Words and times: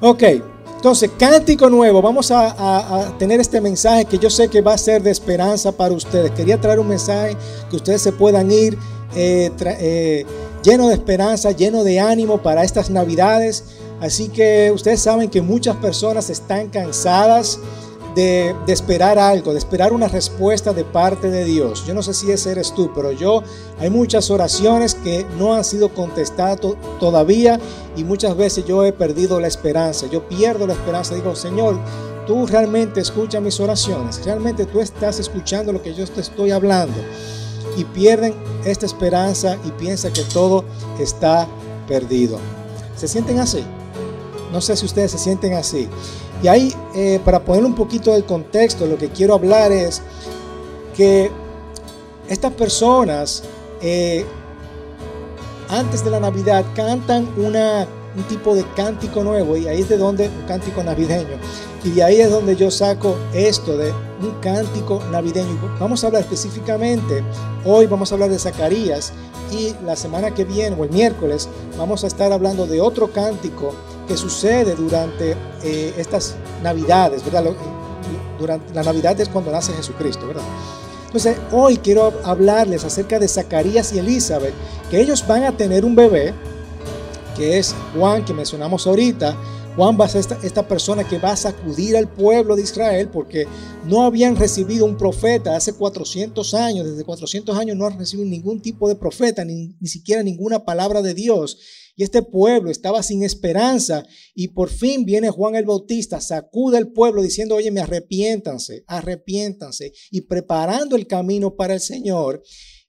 Ok, 0.00 0.22
entonces, 0.84 1.10
cántico 1.18 1.70
nuevo. 1.70 2.02
Vamos 2.02 2.30
a, 2.30 3.14
tener 3.18 3.40
este 3.40 3.58
mensaje 3.58 4.04
que 4.04 4.18
yo 4.18 4.28
sé 4.28 4.48
que 4.48 4.60
va 4.60 4.74
a 4.74 4.78
ser 4.78 5.02
de 5.02 5.10
esperanza 5.10 5.72
para 5.72 5.94
ustedes. 5.94 6.30
Quería 6.32 6.60
traer 6.60 6.78
un 6.78 6.88
mensaje 6.88 7.38
que 7.70 7.76
ustedes 7.76 8.02
se 8.02 8.12
puedan 8.12 8.50
ir 8.50 8.76
eh, 9.16 9.50
eh, 9.58 10.26
lleno 10.62 10.88
de 10.88 10.94
esperanza, 10.94 11.52
lleno 11.52 11.84
de 11.84 12.00
ánimo 12.00 12.42
para 12.42 12.64
estas 12.64 12.90
navidades. 12.90 13.64
Así 14.02 14.28
que 14.28 14.70
ustedes 14.74 15.00
saben 15.00 15.30
que 15.30 15.40
muchas 15.40 15.76
personas 15.76 16.28
están 16.28 16.68
cansadas 16.68 17.58
de, 18.14 18.54
esperar 18.68 19.18
algo, 19.18 19.52
de 19.52 19.58
esperar 19.58 19.92
una 19.92 20.08
respuesta 20.08 20.72
de 20.72 20.84
parte 20.84 21.30
de 21.30 21.44
Dios. 21.44 21.84
Yo 21.86 21.94
no 21.94 22.02
sé 22.02 22.14
si 22.14 22.30
ese 22.30 22.52
eres 22.52 22.74
tú, 22.74 22.90
pero 22.94 23.12
yo 23.12 23.42
hay 23.78 23.90
muchas 23.90 24.30
oraciones 24.30 24.94
que 24.94 25.26
no 25.38 25.54
han 25.54 25.64
sido 25.64 25.88
contestadas 25.90 26.60
todavía 27.00 27.58
y 27.96 28.04
muchas 28.04 28.36
veces 28.36 28.64
yo 28.64 28.84
he 28.84 28.92
perdido 28.92 29.40
la 29.40 29.48
esperanza. 29.48 30.06
Yo 30.06 30.28
pierdo 30.28 30.66
la 30.66 30.74
esperanza. 30.74 31.14
Digo, 31.14 31.34
Señor, 31.34 31.78
tú 32.26 32.46
realmente 32.46 33.00
escuchas 33.00 33.42
mis 33.42 33.58
oraciones, 33.60 34.24
realmente 34.24 34.66
tú 34.66 34.80
estás 34.80 35.18
escuchando 35.18 35.72
lo 35.72 35.82
que 35.82 35.94
yo 35.94 36.06
te 36.06 36.20
estoy 36.20 36.50
hablando. 36.50 36.96
Y 37.76 37.84
pierden 37.84 38.34
esta 38.64 38.86
esperanza 38.86 39.58
y 39.64 39.70
piensan 39.72 40.12
que 40.12 40.22
todo 40.22 40.64
está 41.00 41.48
perdido. 41.88 42.38
¿Se 42.96 43.08
sienten 43.08 43.40
así? 43.40 43.64
No 44.52 44.60
sé 44.60 44.76
si 44.76 44.86
ustedes 44.86 45.10
se 45.10 45.18
sienten 45.18 45.54
así. 45.54 45.88
Y 46.42 46.48
ahí, 46.48 46.74
eh, 46.94 47.20
para 47.24 47.42
poner 47.44 47.64
un 47.64 47.74
poquito 47.74 48.12
del 48.12 48.24
contexto, 48.24 48.86
lo 48.86 48.98
que 48.98 49.08
quiero 49.08 49.34
hablar 49.34 49.72
es 49.72 50.02
que 50.94 51.30
estas 52.28 52.52
personas, 52.52 53.42
eh, 53.80 54.24
antes 55.68 56.04
de 56.04 56.10
la 56.10 56.20
Navidad, 56.20 56.64
cantan 56.74 57.28
una, 57.36 57.86
un 58.16 58.22
tipo 58.24 58.54
de 58.54 58.64
cántico 58.76 59.24
nuevo, 59.24 59.56
y 59.56 59.68
ahí 59.68 59.80
es 59.80 59.88
de 59.88 59.96
donde, 59.96 60.28
un 60.28 60.46
cántico 60.46 60.82
navideño, 60.82 61.38
y 61.82 61.90
de 61.90 62.02
ahí 62.02 62.20
es 62.20 62.30
donde 62.30 62.56
yo 62.56 62.70
saco 62.70 63.16
esto 63.32 63.76
de 63.76 63.92
un 64.22 64.32
cántico 64.40 65.02
navideño. 65.10 65.58
Vamos 65.78 66.04
a 66.04 66.08
hablar 66.08 66.22
específicamente, 66.22 67.22
hoy 67.64 67.86
vamos 67.86 68.10
a 68.10 68.14
hablar 68.14 68.30
de 68.30 68.38
Zacarías, 68.38 69.12
y 69.50 69.74
la 69.84 69.96
semana 69.96 70.34
que 70.34 70.44
viene, 70.44 70.76
o 70.78 70.84
el 70.84 70.90
miércoles, 70.90 71.48
vamos 71.76 72.04
a 72.04 72.06
estar 72.06 72.32
hablando 72.32 72.66
de 72.66 72.80
otro 72.80 73.12
cántico 73.12 73.74
que 74.06 74.16
sucede 74.16 74.74
durante 74.74 75.36
eh, 75.62 75.94
estas 75.96 76.34
navidades, 76.62 77.24
¿verdad? 77.24 77.44
Durante 78.38 78.74
la 78.74 78.82
Navidad 78.82 79.18
es 79.20 79.28
cuando 79.28 79.50
nace 79.50 79.72
Jesucristo, 79.72 80.26
¿verdad? 80.26 80.42
Entonces, 81.06 81.36
hoy 81.52 81.76
quiero 81.78 82.12
hablarles 82.24 82.84
acerca 82.84 83.18
de 83.18 83.28
Zacarías 83.28 83.92
y 83.92 84.00
Elizabeth, 84.00 84.52
que 84.90 85.00
ellos 85.00 85.24
van 85.26 85.44
a 85.44 85.56
tener 85.56 85.84
un 85.84 85.94
bebé, 85.94 86.34
que 87.36 87.58
es 87.58 87.74
Juan, 87.96 88.24
que 88.24 88.34
mencionamos 88.34 88.86
ahorita. 88.86 89.36
Juan 89.76 89.96
va 89.98 90.06
a 90.06 90.08
ser 90.08 90.20
esta, 90.20 90.38
esta 90.42 90.66
persona 90.66 91.04
que 91.04 91.18
va 91.18 91.32
a 91.32 91.36
sacudir 91.36 91.96
al 91.96 92.08
pueblo 92.08 92.56
de 92.56 92.62
Israel 92.62 93.08
porque 93.12 93.46
no 93.84 94.02
habían 94.02 94.36
recibido 94.36 94.84
un 94.86 94.96
profeta 94.96 95.56
hace 95.56 95.72
400 95.72 96.54
años, 96.54 96.86
desde 96.86 97.04
400 97.04 97.56
años 97.58 97.76
no 97.76 97.86
han 97.86 97.98
recibido 97.98 98.28
ningún 98.28 98.60
tipo 98.60 98.88
de 98.88 98.96
profeta, 98.96 99.44
ni, 99.44 99.74
ni 99.80 99.88
siquiera 99.88 100.22
ninguna 100.22 100.64
palabra 100.64 101.00
de 101.00 101.14
Dios. 101.14 101.58
Y 101.96 102.02
este 102.02 102.22
pueblo 102.22 102.70
estaba 102.70 103.02
sin 103.02 103.22
esperanza 103.22 104.04
y 104.34 104.48
por 104.48 104.68
fin 104.70 105.04
viene 105.04 105.30
Juan 105.30 105.54
el 105.54 105.64
Bautista, 105.64 106.20
sacude 106.20 106.76
al 106.76 106.92
pueblo 106.92 107.22
diciendo, 107.22 107.54
oye, 107.54 107.70
me 107.70 107.80
arrepiéntanse, 107.80 108.84
arrepiéntanse 108.86 109.92
y 110.10 110.22
preparando 110.22 110.96
el 110.96 111.06
camino 111.06 111.54
para 111.54 111.74
el 111.74 111.80
Señor. 111.80 112.42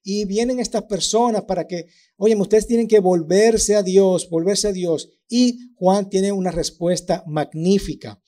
Y 0.03 0.25
vienen 0.25 0.59
estas 0.59 0.83
personas 0.83 1.43
para 1.45 1.67
que, 1.67 1.87
oye, 2.17 2.35
ustedes 2.35 2.67
tienen 2.67 2.87
que 2.87 2.99
volverse 2.99 3.75
a 3.75 3.83
Dios, 3.83 4.29
volverse 4.29 4.67
a 4.67 4.71
Dios. 4.71 5.09
Y 5.27 5.57
Juan 5.75 6.09
tiene 6.09 6.31
una 6.31 6.51
respuesta 6.51 7.23
magnífica. 7.27 8.21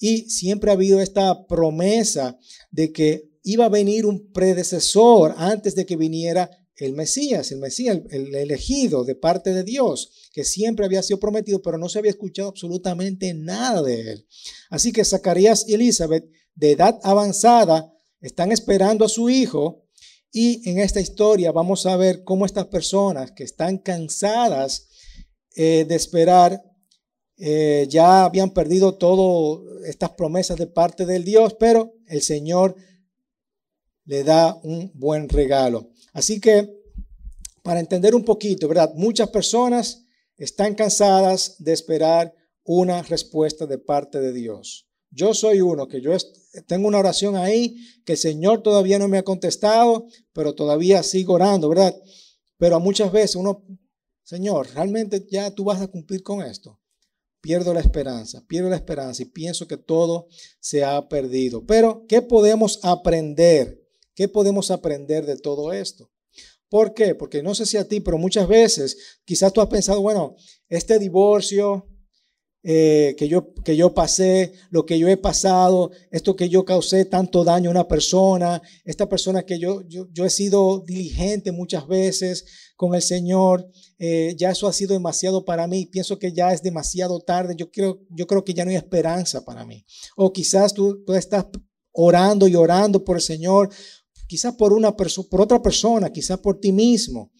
Y 0.00 0.30
siempre 0.30 0.70
ha 0.70 0.74
habido 0.74 1.00
esta 1.00 1.46
promesa 1.46 2.38
de 2.70 2.92
que 2.92 3.30
iba 3.42 3.66
a 3.66 3.68
venir 3.68 4.06
un 4.06 4.32
predecesor 4.32 5.34
antes 5.36 5.74
de 5.74 5.86
que 5.86 5.96
viniera 5.96 6.50
el 6.80 6.94
Mesías, 6.94 7.52
el 7.52 7.58
Mesías, 7.58 8.00
el, 8.10 8.34
elegido 8.34 9.04
de 9.04 9.14
parte 9.14 9.52
de 9.52 9.64
Dios, 9.64 10.30
que 10.32 10.44
siempre 10.44 10.86
había 10.86 11.02
sido 11.02 11.20
prometido, 11.20 11.60
pero 11.62 11.78
no 11.78 11.88
se 11.88 11.98
había 11.98 12.10
escuchado 12.10 12.48
absolutamente 12.48 13.34
nada 13.34 13.82
de 13.82 14.12
él. 14.12 14.26
Así 14.70 14.92
que 14.92 15.04
Zacarías 15.04 15.68
y 15.68 15.74
Elizabeth, 15.74 16.24
de 16.54 16.72
edad 16.72 16.98
avanzada, 17.02 17.92
están 18.20 18.52
esperando 18.52 19.04
a 19.04 19.08
su 19.08 19.30
hijo 19.30 19.84
y 20.32 20.68
en 20.68 20.78
esta 20.78 21.00
historia 21.00 21.52
vamos 21.52 21.86
a 21.86 21.96
ver 21.96 22.22
cómo 22.24 22.46
estas 22.46 22.66
personas 22.66 23.32
que 23.32 23.44
están 23.44 23.78
cansadas 23.78 24.88
eh, 25.56 25.84
de 25.88 25.94
esperar, 25.96 26.62
eh, 27.36 27.86
ya 27.88 28.24
habían 28.24 28.50
perdido 28.50 28.96
todas 28.96 29.84
estas 29.86 30.10
promesas 30.10 30.56
de 30.58 30.66
parte 30.66 31.06
del 31.06 31.24
Dios, 31.24 31.56
pero 31.58 31.94
el 32.06 32.22
Señor 32.22 32.76
le 34.04 34.24
da 34.24 34.58
un 34.62 34.92
buen 34.94 35.28
regalo. 35.28 35.90
Así 36.12 36.40
que, 36.40 36.68
para 37.62 37.80
entender 37.80 38.14
un 38.14 38.24
poquito, 38.24 38.68
¿verdad? 38.68 38.92
Muchas 38.94 39.30
personas 39.30 40.06
están 40.36 40.74
cansadas 40.74 41.56
de 41.58 41.72
esperar 41.72 42.34
una 42.64 43.02
respuesta 43.02 43.66
de 43.66 43.78
parte 43.78 44.20
de 44.20 44.32
Dios. 44.32 44.88
Yo 45.10 45.34
soy 45.34 45.60
uno 45.60 45.88
que 45.88 46.00
yo 46.00 46.12
tengo 46.66 46.88
una 46.88 46.98
oración 46.98 47.36
ahí 47.36 47.76
que 48.04 48.12
el 48.12 48.18
Señor 48.18 48.62
todavía 48.62 48.98
no 48.98 49.08
me 49.08 49.18
ha 49.18 49.24
contestado, 49.24 50.06
pero 50.32 50.54
todavía 50.54 51.02
sigo 51.02 51.34
orando, 51.34 51.68
¿verdad? 51.68 51.94
Pero 52.58 52.78
muchas 52.78 53.10
veces 53.10 53.36
uno, 53.36 53.64
Señor, 54.22 54.68
realmente 54.74 55.26
ya 55.30 55.50
tú 55.50 55.64
vas 55.64 55.80
a 55.80 55.88
cumplir 55.88 56.22
con 56.22 56.42
esto. 56.42 56.78
Pierdo 57.40 57.72
la 57.72 57.80
esperanza, 57.80 58.44
pierdo 58.46 58.68
la 58.68 58.76
esperanza 58.76 59.22
y 59.22 59.26
pienso 59.26 59.66
que 59.66 59.78
todo 59.78 60.28
se 60.60 60.84
ha 60.84 61.08
perdido. 61.08 61.64
Pero, 61.64 62.04
¿qué 62.06 62.22
podemos 62.22 62.80
aprender 62.82 63.79
¿Qué 64.20 64.28
podemos 64.28 64.70
aprender 64.70 65.24
de 65.24 65.38
todo 65.38 65.72
esto? 65.72 66.10
¿Por 66.68 66.92
qué? 66.92 67.14
Porque 67.14 67.42
no 67.42 67.54
sé 67.54 67.64
si 67.64 67.78
a 67.78 67.88
ti, 67.88 68.00
pero 68.00 68.18
muchas 68.18 68.46
veces 68.46 69.18
quizás 69.24 69.50
tú 69.50 69.62
has 69.62 69.68
pensado, 69.68 70.02
bueno, 70.02 70.36
este 70.68 70.98
divorcio 70.98 71.88
eh, 72.62 73.14
que, 73.16 73.28
yo, 73.28 73.54
que 73.64 73.76
yo 73.76 73.94
pasé, 73.94 74.52
lo 74.68 74.84
que 74.84 74.98
yo 74.98 75.08
he 75.08 75.16
pasado, 75.16 75.90
esto 76.10 76.36
que 76.36 76.50
yo 76.50 76.66
causé 76.66 77.06
tanto 77.06 77.44
daño 77.44 77.70
a 77.70 77.72
una 77.72 77.88
persona, 77.88 78.60
esta 78.84 79.08
persona 79.08 79.44
que 79.44 79.58
yo, 79.58 79.84
yo, 79.88 80.26
he 80.26 80.28
sido 80.28 80.80
diligente 80.80 81.50
muchas 81.50 81.86
veces 81.86 82.44
con 82.76 82.94
el 82.94 83.00
Señor, 83.00 83.70
eh, 83.98 84.34
ya 84.36 84.50
eso 84.50 84.68
ha 84.68 84.74
sido 84.74 84.92
demasiado 84.92 85.46
para 85.46 85.66
mí, 85.66 85.86
pienso 85.86 86.18
que 86.18 86.34
ya 86.34 86.52
es 86.52 86.62
demasiado 86.62 87.20
tarde, 87.20 87.54
yo 87.56 87.70
creo, 87.70 88.02
yo 88.10 88.26
creo 88.26 88.44
que 88.44 88.52
ya 88.52 88.66
no 88.66 88.70
hay 88.70 88.76
esperanza 88.76 89.46
para 89.46 89.64
mí. 89.64 89.86
O 90.14 90.30
quizás 90.30 90.74
tú, 90.74 91.02
tú 91.06 91.14
estás 91.14 91.46
orando 91.92 92.46
y 92.46 92.54
orando 92.54 93.04
por 93.04 93.16
el 93.16 93.22
Señor, 93.22 93.70
quizás 94.30 94.54
por, 94.54 94.72
una 94.72 94.96
por 94.96 95.40
otra 95.40 95.60
persona, 95.60 96.12
quizás 96.12 96.38
por 96.38 96.60
ti 96.60 96.70
mismo. 96.70 97.32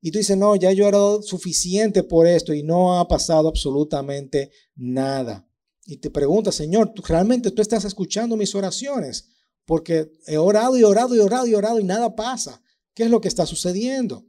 Y 0.00 0.10
tú 0.10 0.16
dices, 0.16 0.38
no, 0.38 0.56
ya 0.56 0.72
yo 0.72 0.84
he 0.84 0.88
orado 0.88 1.20
suficiente 1.20 2.02
por 2.02 2.26
esto 2.26 2.54
y 2.54 2.62
no 2.62 2.98
ha 2.98 3.06
pasado 3.06 3.46
absolutamente 3.46 4.50
nada. 4.74 5.46
Y 5.84 5.98
te 5.98 6.08
preguntas, 6.08 6.54
Señor, 6.54 6.94
¿tú, 6.94 7.02
¿realmente 7.06 7.50
tú 7.50 7.60
estás 7.60 7.84
escuchando 7.84 8.38
mis 8.38 8.54
oraciones? 8.54 9.28
Porque 9.66 10.12
he 10.26 10.38
orado 10.38 10.78
y 10.78 10.82
orado 10.82 11.14
y 11.14 11.18
orado 11.18 11.46
y 11.46 11.54
orado 11.54 11.78
y 11.78 11.84
nada 11.84 12.16
pasa. 12.16 12.62
¿Qué 12.94 13.02
es 13.02 13.10
lo 13.10 13.20
que 13.20 13.28
está 13.28 13.44
sucediendo? 13.44 14.26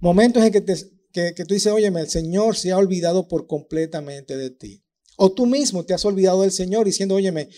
Momentos 0.00 0.42
en 0.42 0.50
que, 0.50 0.64
que, 0.64 1.34
que 1.34 1.44
tú 1.44 1.52
dices, 1.52 1.70
óyeme, 1.70 2.00
el 2.00 2.08
Señor 2.08 2.56
se 2.56 2.72
ha 2.72 2.78
olvidado 2.78 3.28
por 3.28 3.46
completamente 3.46 4.34
de 4.38 4.48
ti. 4.48 4.82
O 5.18 5.30
tú 5.30 5.44
mismo 5.44 5.84
te 5.84 5.92
has 5.92 6.06
olvidado 6.06 6.40
del 6.40 6.52
Señor 6.52 6.86
diciendo, 6.86 7.16
óyeme, 7.16 7.50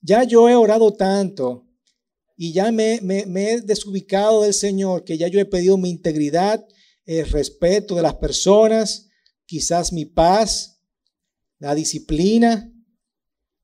ya 0.00 0.24
yo 0.24 0.48
he 0.48 0.54
orado 0.54 0.94
tanto, 0.94 1.66
y 2.42 2.54
ya 2.54 2.72
me, 2.72 2.94
he 2.94 3.60
desubicado 3.60 4.40
del 4.40 4.54
Señor, 4.54 5.04
que 5.04 5.18
ya 5.18 5.28
yo 5.28 5.38
he 5.38 5.44
pedido 5.44 5.76
mi 5.76 5.90
integridad, 5.90 6.66
el 7.04 7.28
respeto 7.28 7.96
de 7.96 8.00
las 8.00 8.14
personas, 8.14 9.10
quizás 9.44 9.92
mi 9.92 10.06
paz, 10.06 10.80
la 11.58 11.74
disciplina, 11.74 12.72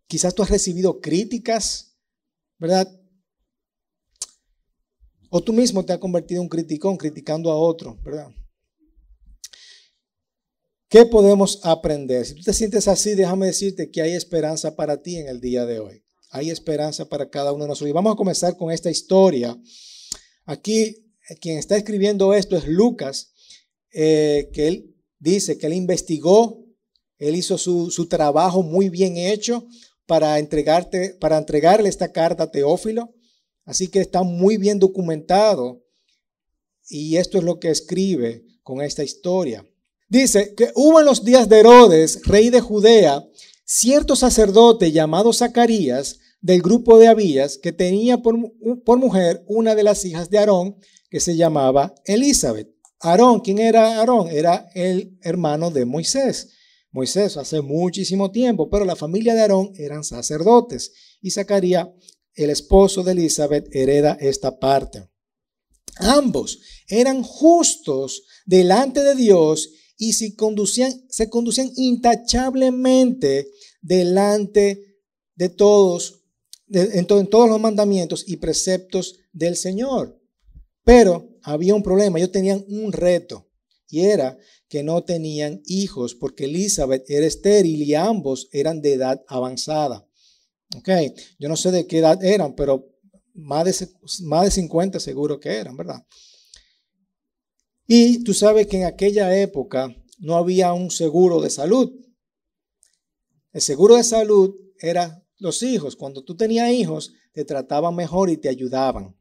quizás 0.07 0.35
tú 0.35 0.43
has 0.43 0.51
recibido 0.51 1.01
críticas, 1.01 1.97
¿verdad? 2.59 2.87
O 5.31 5.43
tú 5.43 5.55
mismo 5.55 5.83
te 5.83 5.95
has 5.95 5.99
convertido 5.99 6.43
en 6.43 6.45
un 6.45 6.51
criticón, 6.51 6.99
criticando 6.99 7.51
a 7.51 7.57
otro, 7.57 7.99
¿verdad? 8.03 8.29
¿Qué 10.91 11.07
podemos 11.07 11.61
aprender? 11.63 12.27
Si 12.27 12.35
tú 12.35 12.43
te 12.43 12.53
sientes 12.53 12.89
así, 12.89 13.15
déjame 13.15 13.47
decirte 13.47 13.91
que 13.91 14.03
hay 14.03 14.13
esperanza 14.13 14.77
para 14.77 15.01
ti 15.01 15.17
en 15.17 15.29
el 15.29 15.41
día 15.41 15.65
de 15.65 15.81
hoy 15.81 16.06
hay 16.37 16.51
esperanza 16.51 17.09
para 17.09 17.31
cada 17.31 17.53
uno 17.53 17.65
de 17.65 17.69
nosotros. 17.69 17.91
Y 17.91 17.95
vamos 17.95 18.13
a 18.13 18.17
comenzar 18.17 18.57
con 18.57 18.71
esta 18.71 18.91
historia. 18.91 19.59
Aquí, 20.45 21.13
quien 21.41 21.59
está 21.59 21.77
escribiendo 21.77 22.35
esto 22.35 22.57
es 22.57 22.67
Lucas, 22.67 23.33
eh, 23.93 24.51
que 24.53 24.69
él 24.69 24.95
dice 25.19 25.59
que 25.59 25.67
él 25.67 25.73
investigó, 25.73 26.65
él 27.19 27.35
hizo 27.35 27.57
su, 27.57 27.91
su, 27.91 28.07
trabajo 28.07 28.63
muy 28.63 28.91
bien 28.91 29.17
hecho 29.17 29.67
para, 30.05 30.39
entregarte, 30.39 31.17
para 31.19 31.39
entregarle 31.39 31.89
esta 31.89 32.13
carta 32.13 32.45
a 32.45 32.51
Teófilo. 32.51 33.15
Así 33.65 33.89
que 33.89 34.01
está 34.01 34.23
muy 34.23 34.59
bien 34.59 34.79
documentado. 34.79 35.83
Y 36.89 37.17
esto 37.17 37.39
es 37.39 37.45
lo 37.45 37.59
que 37.59 37.71
escribe 37.71 38.45
con 38.63 38.83
esta 38.83 39.03
historia. 39.03 39.67
Dice 40.09 40.55
que 40.55 40.71
hubo 40.75 41.01
en 41.01 41.07
los 41.07 41.25
días 41.25 41.49
de 41.49 41.61
Herodes, 41.61 42.21
rey 42.27 42.51
de 42.51 42.61
Judea, 42.61 43.27
cierto 43.65 44.15
sacerdote 44.15 44.93
llamado 44.93 45.33
Zacarías, 45.33 46.21
del 46.41 46.63
grupo 46.63 46.99
de 46.99 47.09
Abías, 47.09 47.59
que 47.59 47.73
tenía 47.73 48.19
por, 48.19 48.37
por, 48.85 48.99
mujer 48.99 49.45
una 49.47 49.75
de 49.75 49.83
las 49.83 50.05
hijas 50.05 50.31
de 50.31 50.39
Aarón, 50.39 50.77
que 51.11 51.21
se 51.21 51.37
llamaba 51.37 51.95
Elizabeth. 52.05 52.69
Aarón, 53.01 53.41
¿quién 53.41 53.59
era 53.59 53.99
Aarón? 53.99 54.29
Era 54.29 54.69
el 54.75 55.19
hermano 55.23 55.71
de 55.71 55.85
Moisés. 55.85 56.53
Moisés 56.91 57.37
hace 57.37 57.61
muchísimo 57.61 58.31
tiempo, 58.31 58.71
pero 58.71 58.85
la 58.85 58.97
familia 58.97 59.35
de 59.35 59.43
Aarón 59.43 59.73
eran 59.77 60.05
sacerdotes 60.05 60.93
y 61.21 61.31
Zacarías, 61.31 61.89
el 62.35 62.51
esposo 62.51 63.03
de 63.03 63.13
Elizabeth, 63.13 63.69
hereda 63.75 64.17
esta 64.21 64.59
parte. 64.59 65.09
Ambos 65.99 66.61
eran 66.89 67.23
justos 67.23 68.25
delante 68.45 69.03
de 69.03 69.15
Dios 69.15 69.71
y 69.99 70.35
conducían, 70.37 70.93
se 71.09 71.31
conducían 71.31 71.71
intachablemente 71.77 73.49
delante 73.81 75.01
de 75.35 75.49
todos, 75.49 76.16
en, 76.69 77.07
todos 77.07 77.49
los 77.49 77.61
mandamientos 77.61 78.25
y 78.27 78.37
preceptos 78.37 79.19
del 79.33 79.57
Señor. 79.57 80.21
Pero 80.85 81.39
había 81.43 81.75
un 81.75 81.83
problema, 81.83 82.19
ellos 82.19 82.33
tenían 82.33 82.65
un 82.69 82.93
reto 82.93 83.49
y 83.89 84.01
era 84.01 84.37
que 84.69 84.83
no 84.83 85.05
tenían 85.05 85.63
hijos 85.67 86.15
porque 86.15 86.45
Elizabeth 86.45 87.09
era 87.09 87.27
estéril 87.27 87.83
y 87.83 87.95
ambos 87.95 88.49
eran 88.53 88.81
de 88.81 88.95
edad 88.95 89.23
avanzada. 89.29 90.07
Ok, 90.77 90.89
yo 91.39 91.49
no 91.49 91.57
sé 91.57 91.71
de 91.71 91.87
qué 91.87 91.99
edad 91.99 92.23
eran, 92.25 92.55
pero 92.55 92.89
más 93.35 93.65
de, 93.65 93.89
más 94.25 94.45
de 94.45 94.51
50 94.51 94.99
seguro 94.99 95.39
que 95.39 95.51
eran, 95.51 95.77
¿verdad? 95.77 96.05
Y 97.87 98.25
tú 98.25 98.35
sabes 98.35 98.67
que 98.67 98.79
en 98.79 98.85
aquella 98.85 99.37
época 99.39 99.95
no 100.19 100.37
había 100.37 100.73
un 100.73 100.91
seguro 100.91 101.41
de 101.41 101.51
salud. 101.51 101.93
El 103.53 103.61
seguro 103.61 103.97
de 103.97 104.05
salud 104.05 104.57
era 104.81 105.26
los 105.39 105.63
hijos. 105.63 105.97
Cuando 105.97 106.23
tú 106.25 106.37
tenías 106.37 106.71
hijos, 106.71 107.13
te 107.33 107.45
trataban 107.45 107.95
mejor 107.95 108.31
y 108.31 108.37
te 108.37 108.49
ayudaban. 108.49 109.17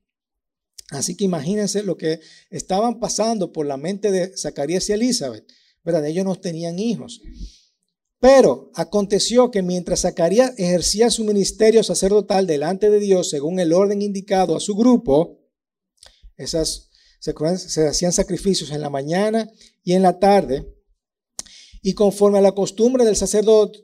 Así 0.90 1.16
que 1.16 1.26
imagínense 1.26 1.84
lo 1.84 1.98
que 1.98 2.20
estaban 2.50 3.00
pasando 3.00 3.52
por 3.52 3.66
la 3.66 3.78
mente 3.78 4.12
de 4.12 4.36
Zacarías 4.38 4.88
y 4.90 4.94
Elizabeth. 4.94 5.46
¿Verdad? 5.84 6.06
Ellos 6.06 6.26
no 6.26 6.36
tenían 6.36 6.80
hijos. 6.80 7.22
Pero 8.20 8.72
aconteció 8.74 9.52
que 9.52 9.62
mientras 9.62 10.02
Zacarías 10.02 10.54
ejercía 10.58 11.12
su 11.12 11.24
ministerio 11.24 11.84
sacerdotal 11.84 12.48
delante 12.48 12.90
de 12.90 13.00
Dios 13.00 13.30
según 13.30 13.60
el 13.60 13.74
orden 13.74 14.02
indicado 14.02 14.56
a 14.56 14.60
su 14.60 14.76
grupo, 14.76 15.40
esas 16.38 16.90
se, 17.20 17.88
hacían 17.88 18.14
sacrificios 18.14 18.72
en 18.72 18.82
la 18.82 18.90
mañana 18.90 19.50
y 19.84 19.94
en 19.94 20.04
la 20.04 20.20
tarde, 20.20 20.75
y 21.88 21.94
conforme 21.94 22.40
a 22.40 22.42
la 22.42 22.54
costumbre 22.54 23.06
del, 23.06 23.16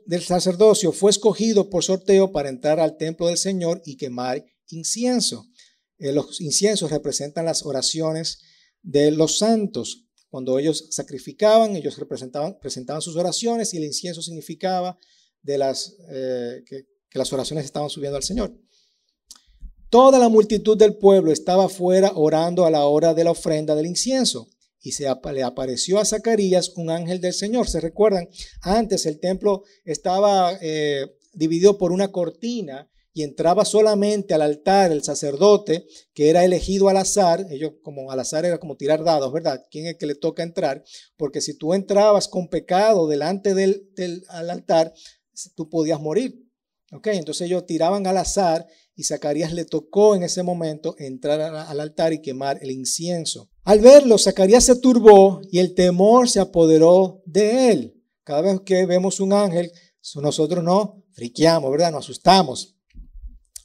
del 0.06 0.22
sacerdocio 0.22 0.90
fue 0.90 1.12
escogido 1.12 1.70
por 1.70 1.84
sorteo 1.84 2.32
para 2.32 2.48
entrar 2.48 2.80
al 2.80 2.96
templo 2.96 3.28
del 3.28 3.38
Señor 3.38 3.80
y 3.84 3.96
quemar 3.96 4.44
incienso. 4.70 5.46
Eh, 6.00 6.10
los 6.10 6.40
inciensos 6.40 6.90
representan 6.90 7.44
las 7.44 7.64
oraciones 7.64 8.40
de 8.82 9.12
los 9.12 9.38
santos. 9.38 10.08
Cuando 10.30 10.58
ellos 10.58 10.88
sacrificaban, 10.90 11.76
ellos 11.76 11.96
representaban, 11.96 12.58
presentaban 12.58 13.02
sus 13.02 13.14
oraciones 13.14 13.72
y 13.72 13.76
el 13.76 13.84
incienso 13.84 14.20
significaba 14.20 14.98
de 15.40 15.58
las, 15.58 15.94
eh, 16.10 16.64
que, 16.66 16.88
las 17.12 17.32
oraciones 17.32 17.64
estaban 17.66 17.88
subiendo 17.88 18.16
al 18.16 18.24
Señor. 18.24 18.52
Toda 19.90 20.18
la 20.18 20.28
multitud 20.28 20.76
del 20.76 20.96
pueblo 20.96 21.30
estaba 21.30 21.66
afuera 21.66 22.10
orando 22.16 22.66
a 22.66 22.70
la 22.72 22.84
hora 22.84 23.14
de 23.14 23.22
la 23.22 23.30
ofrenda 23.30 23.76
del 23.76 23.86
incienso. 23.86 24.48
Y 24.82 24.92
se 24.92 25.04
le 25.32 25.42
apareció 25.42 25.98
a 25.98 26.04
Zacarías 26.04 26.72
un 26.76 26.90
ángel 26.90 27.20
del 27.20 27.32
Señor. 27.32 27.68
¿Se 27.68 27.80
recuerdan? 27.80 28.28
Antes 28.60 29.06
el 29.06 29.20
templo 29.20 29.62
estaba 29.84 30.58
eh, 30.60 31.06
dividido 31.32 31.78
por 31.78 31.92
una 31.92 32.10
cortina 32.10 32.90
y 33.14 33.22
entraba 33.22 33.64
solamente 33.64 34.34
al 34.34 34.42
altar 34.42 34.90
el 34.90 35.02
sacerdote 35.02 35.86
que 36.14 36.30
era 36.30 36.44
elegido 36.44 36.88
al 36.88 36.96
azar, 36.96 37.46
ellos 37.50 37.72
como 37.82 38.10
al 38.10 38.20
azar 38.20 38.44
era 38.44 38.58
como 38.58 38.76
tirar 38.76 39.04
dados, 39.04 39.32
¿verdad? 39.32 39.64
¿Quién 39.70 39.86
es 39.86 39.96
que 39.96 40.06
le 40.06 40.14
toca 40.14 40.42
entrar? 40.42 40.82
Porque 41.16 41.40
si 41.40 41.56
tú 41.56 41.74
entrabas 41.74 42.28
con 42.28 42.48
pecado 42.48 43.06
delante 43.06 43.54
del, 43.54 43.90
al 44.28 44.50
altar, 44.50 44.94
tú 45.54 45.68
podías 45.68 46.00
morir. 46.00 46.38
¿Ok? 46.92 47.06
Entonces 47.08 47.46
ellos 47.46 47.64
tiraban 47.66 48.06
al 48.06 48.18
azar 48.18 48.66
y 48.94 49.04
Zacarías 49.04 49.52
le 49.54 49.64
tocó 49.64 50.14
en 50.14 50.22
ese 50.22 50.42
momento 50.42 50.94
entrar 50.98 51.40
al 51.40 51.80
altar 51.80 52.12
y 52.12 52.20
quemar 52.20 52.58
el 52.62 52.70
incienso. 52.70 53.51
Al 53.64 53.80
verlo, 53.80 54.18
Zacarías 54.18 54.64
se 54.64 54.76
turbó 54.76 55.40
y 55.50 55.60
el 55.60 55.74
temor 55.74 56.28
se 56.28 56.40
apoderó 56.40 57.22
de 57.26 57.70
él. 57.70 58.02
Cada 58.24 58.40
vez 58.40 58.60
que 58.64 58.86
vemos 58.86 59.20
un 59.20 59.32
ángel, 59.32 59.70
nosotros 60.16 60.64
no 60.64 61.04
friqueamos, 61.12 61.70
¿verdad? 61.70 61.92
Nos 61.92 62.04
asustamos. 62.04 62.76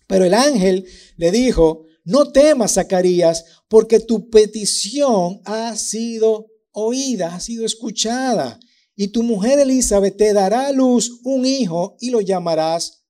Pero 0.07 0.25
el 0.25 0.35
ángel 0.35 0.85
le 1.17 1.31
dijo, 1.31 1.85
no 2.03 2.31
temas, 2.31 2.73
Zacarías, 2.73 3.43
porque 3.67 3.99
tu 3.99 4.29
petición 4.29 5.41
ha 5.45 5.75
sido 5.75 6.47
oída, 6.71 7.33
ha 7.33 7.39
sido 7.39 7.65
escuchada. 7.65 8.59
Y 8.95 9.09
tu 9.09 9.23
mujer 9.23 9.59
Elizabeth 9.59 10.15
te 10.15 10.33
dará 10.33 10.67
a 10.67 10.71
luz 10.71 11.19
un 11.23 11.45
hijo 11.45 11.97
y 11.99 12.11
lo 12.11 12.21
llamarás 12.21 13.03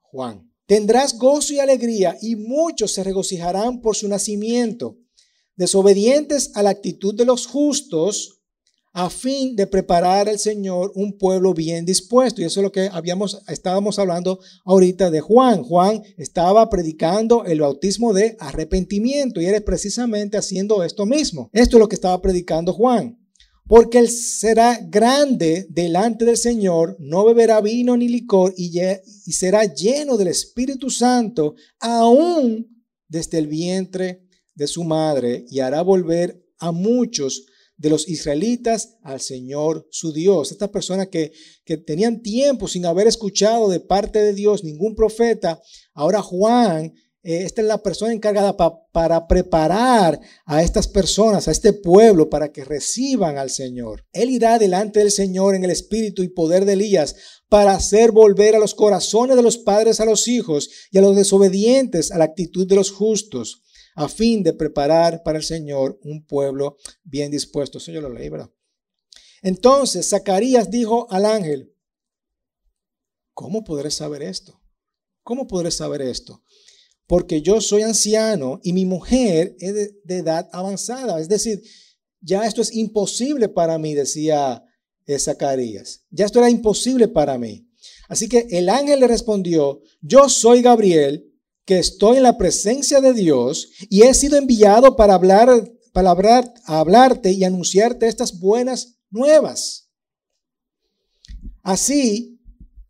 Juan. 0.00 0.52
Tendrás 0.66 1.18
gozo 1.18 1.52
y 1.52 1.58
alegría 1.58 2.16
y 2.20 2.36
muchos 2.36 2.92
se 2.92 3.02
regocijarán 3.02 3.80
por 3.80 3.96
su 3.96 4.08
nacimiento. 4.08 4.98
Desobedientes 5.58 6.52
a 6.54 6.62
la 6.62 6.70
actitud 6.70 7.16
de 7.16 7.24
los 7.24 7.48
justos, 7.48 8.38
a 8.92 9.10
fin 9.10 9.56
de 9.56 9.66
preparar 9.66 10.28
al 10.28 10.38
Señor 10.38 10.92
un 10.94 11.18
pueblo 11.18 11.52
bien 11.52 11.84
dispuesto. 11.84 12.40
Y 12.40 12.44
eso 12.44 12.60
es 12.60 12.64
lo 12.64 12.70
que 12.70 12.88
habíamos, 12.92 13.42
estábamos 13.48 13.98
hablando 13.98 14.38
ahorita 14.64 15.10
de 15.10 15.20
Juan. 15.20 15.64
Juan 15.64 16.02
estaba 16.16 16.70
predicando 16.70 17.44
el 17.44 17.60
bautismo 17.60 18.12
de 18.12 18.36
arrepentimiento 18.38 19.40
y 19.40 19.46
era 19.46 19.60
precisamente 19.60 20.36
haciendo 20.36 20.84
esto 20.84 21.06
mismo. 21.06 21.50
Esto 21.52 21.76
es 21.76 21.80
lo 21.80 21.88
que 21.88 21.96
estaba 21.96 22.22
predicando 22.22 22.72
Juan. 22.72 23.18
Porque 23.66 23.98
él 23.98 24.08
será 24.08 24.78
grande 24.88 25.66
delante 25.70 26.24
del 26.24 26.36
Señor, 26.36 26.96
no 27.00 27.24
beberá 27.24 27.60
vino 27.60 27.96
ni 27.96 28.08
licor 28.08 28.54
y, 28.56 28.80
y 28.80 29.32
será 29.32 29.64
lleno 29.64 30.16
del 30.16 30.28
Espíritu 30.28 30.88
Santo 30.88 31.56
aún 31.80 32.64
desde 33.08 33.38
el 33.38 33.48
vientre 33.48 34.27
de 34.58 34.66
su 34.66 34.82
madre 34.82 35.46
y 35.48 35.60
hará 35.60 35.82
volver 35.82 36.44
a 36.58 36.72
muchos 36.72 37.46
de 37.76 37.90
los 37.90 38.08
israelitas 38.08 38.96
al 39.04 39.20
Señor 39.20 39.86
su 39.92 40.12
Dios. 40.12 40.50
Estas 40.50 40.70
personas 40.70 41.08
que, 41.08 41.32
tenían 41.86 42.22
tiempo 42.22 42.66
sin 42.66 42.84
haber 42.84 43.06
escuchado 43.06 43.68
de 43.68 43.78
parte 43.78 44.20
de 44.20 44.34
Dios 44.34 44.64
ningún 44.64 44.96
profeta, 44.96 45.62
ahora 45.94 46.22
Juan, 46.22 46.92
eh, 47.22 47.44
esta 47.44 47.62
es 47.62 47.68
la 47.68 47.82
persona 47.82 48.12
encargada 48.12 48.56
para 48.92 49.28
preparar 49.28 50.20
a 50.44 50.62
estas 50.64 50.88
personas, 50.88 51.46
a 51.46 51.52
este 51.52 51.72
pueblo, 51.72 52.28
para 52.28 52.50
que 52.50 52.64
reciban 52.64 53.38
al 53.38 53.50
Señor. 53.50 54.06
Él 54.12 54.30
irá 54.30 54.58
delante 54.58 54.98
del 54.98 55.12
Señor 55.12 55.54
en 55.54 55.62
el 55.62 55.70
espíritu 55.70 56.24
y 56.24 56.28
poder 56.30 56.64
de 56.64 56.72
Elías 56.72 57.14
para 57.48 57.74
hacer 57.74 58.10
volver 58.10 58.56
a 58.56 58.58
los 58.58 58.74
corazones 58.74 59.36
de 59.36 59.42
los 59.42 59.56
padres 59.56 60.00
a 60.00 60.04
los 60.04 60.26
hijos 60.26 60.68
y 60.90 60.98
a 60.98 61.00
los 61.00 61.14
desobedientes 61.14 62.10
a 62.10 62.18
la 62.18 62.24
actitud 62.24 62.66
de 62.66 62.74
los 62.74 62.90
justos 62.90 63.62
a 63.94 64.08
fin 64.08 64.42
de 64.42 64.52
preparar 64.52 65.22
para 65.22 65.38
el 65.38 65.44
Señor 65.44 65.98
un 66.02 66.24
pueblo 66.24 66.76
bien 67.02 67.30
dispuesto. 67.30 67.78
Eso 67.78 67.92
yo 67.92 68.00
lo 68.00 68.10
leí, 68.10 68.28
¿verdad? 68.28 68.50
Entonces 69.42 70.08
Zacarías 70.08 70.70
dijo 70.70 71.06
al 71.10 71.24
ángel, 71.24 71.74
¿cómo 73.34 73.64
podré 73.64 73.90
saber 73.90 74.22
esto? 74.22 74.60
¿Cómo 75.22 75.46
podré 75.46 75.70
saber 75.70 76.02
esto? 76.02 76.42
Porque 77.06 77.42
yo 77.42 77.60
soy 77.60 77.82
anciano 77.82 78.60
y 78.62 78.72
mi 78.72 78.84
mujer 78.84 79.56
es 79.60 79.74
de, 79.74 80.16
edad 80.16 80.48
avanzada. 80.52 81.20
Es 81.20 81.28
decir, 81.28 81.62
ya 82.20 82.46
esto 82.46 82.62
es 82.62 82.74
imposible 82.74 83.48
para 83.48 83.78
mí, 83.78 83.94
decía 83.94 84.62
eh, 85.06 85.18
Zacarías. 85.18 86.04
Ya 86.10 86.26
esto 86.26 86.38
era 86.38 86.50
imposible 86.50 87.08
para 87.08 87.38
mí. 87.38 87.68
Así 88.08 88.28
que 88.28 88.46
el 88.50 88.68
ángel 88.68 89.00
le 89.00 89.06
respondió, 89.06 89.82
yo 90.00 90.28
soy 90.28 90.62
Gabriel 90.62 91.27
que 91.68 91.78
estoy 91.78 92.16
en 92.16 92.22
la 92.22 92.38
presencia 92.38 93.02
de 93.02 93.12
Dios 93.12 93.68
y 93.90 94.04
he 94.04 94.14
sido 94.14 94.38
enviado 94.38 94.96
para 94.96 95.12
hablar, 95.12 95.70
para 95.92 96.08
hablar, 96.08 96.54
hablarte 96.64 97.30
y 97.32 97.44
anunciarte 97.44 98.08
estas 98.08 98.40
buenas 98.40 98.96
nuevas. 99.10 99.90
Así, 101.62 102.40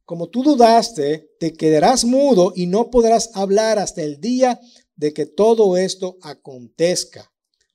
como 0.05 0.29
tú 0.29 0.45
dudaste, 0.45 1.29
te 1.41 1.55
quedarás 1.55 2.05
mudo 2.05 2.53
y 2.55 2.67
no 2.67 2.89
podrás 2.89 3.31
hablar 3.35 3.81
hasta 3.81 4.03
el 4.03 4.21
día 4.21 4.61
de 4.95 5.13
que 5.13 5.27
todo 5.27 5.77
esto 5.77 6.17
acontezca, 6.23 7.33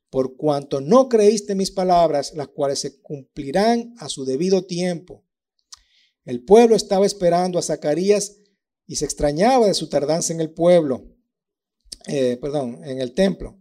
por 0.10 0.38
cuanto 0.38 0.80
no 0.80 1.10
creíste 1.10 1.54
mis 1.54 1.72
palabras, 1.72 2.32
las 2.34 2.48
cuales 2.48 2.80
se 2.80 3.02
cumplirán 3.02 3.94
a 3.98 4.08
su 4.08 4.24
debido 4.24 4.66
tiempo. 4.66 5.26
El 6.24 6.46
pueblo 6.46 6.78
estaba 6.78 7.06
esperando 7.06 7.60
a 7.60 7.62
Zacarías 7.62 8.38
y 8.88 8.96
se 8.96 9.06
extrañaba 9.06 9.68
de 9.68 9.74
su 9.74 9.88
tardanza 9.90 10.34
en 10.34 10.42
el 10.42 10.52
pueblo, 10.52 11.06
eh, 12.08 12.38
perdón, 12.42 12.82
en 12.84 13.00
el 13.00 13.14
templo. 13.14 13.60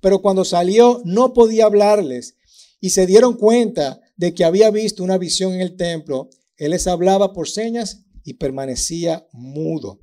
Pero 0.00 0.20
cuando 0.20 0.44
salió 0.44 1.02
no 1.04 1.32
podía 1.32 1.66
hablarles 1.66 2.36
y 2.80 2.90
se 2.90 3.06
dieron 3.06 3.34
cuenta 3.36 4.00
de 4.16 4.34
que 4.34 4.44
había 4.44 4.70
visto 4.70 5.02
una 5.02 5.18
visión 5.18 5.52
en 5.54 5.60
el 5.60 5.76
templo, 5.76 6.30
él 6.56 6.70
les 6.70 6.86
hablaba 6.86 7.32
por 7.32 7.48
señas 7.48 8.04
y 8.24 8.34
permanecía 8.34 9.26
mudo. 9.32 10.00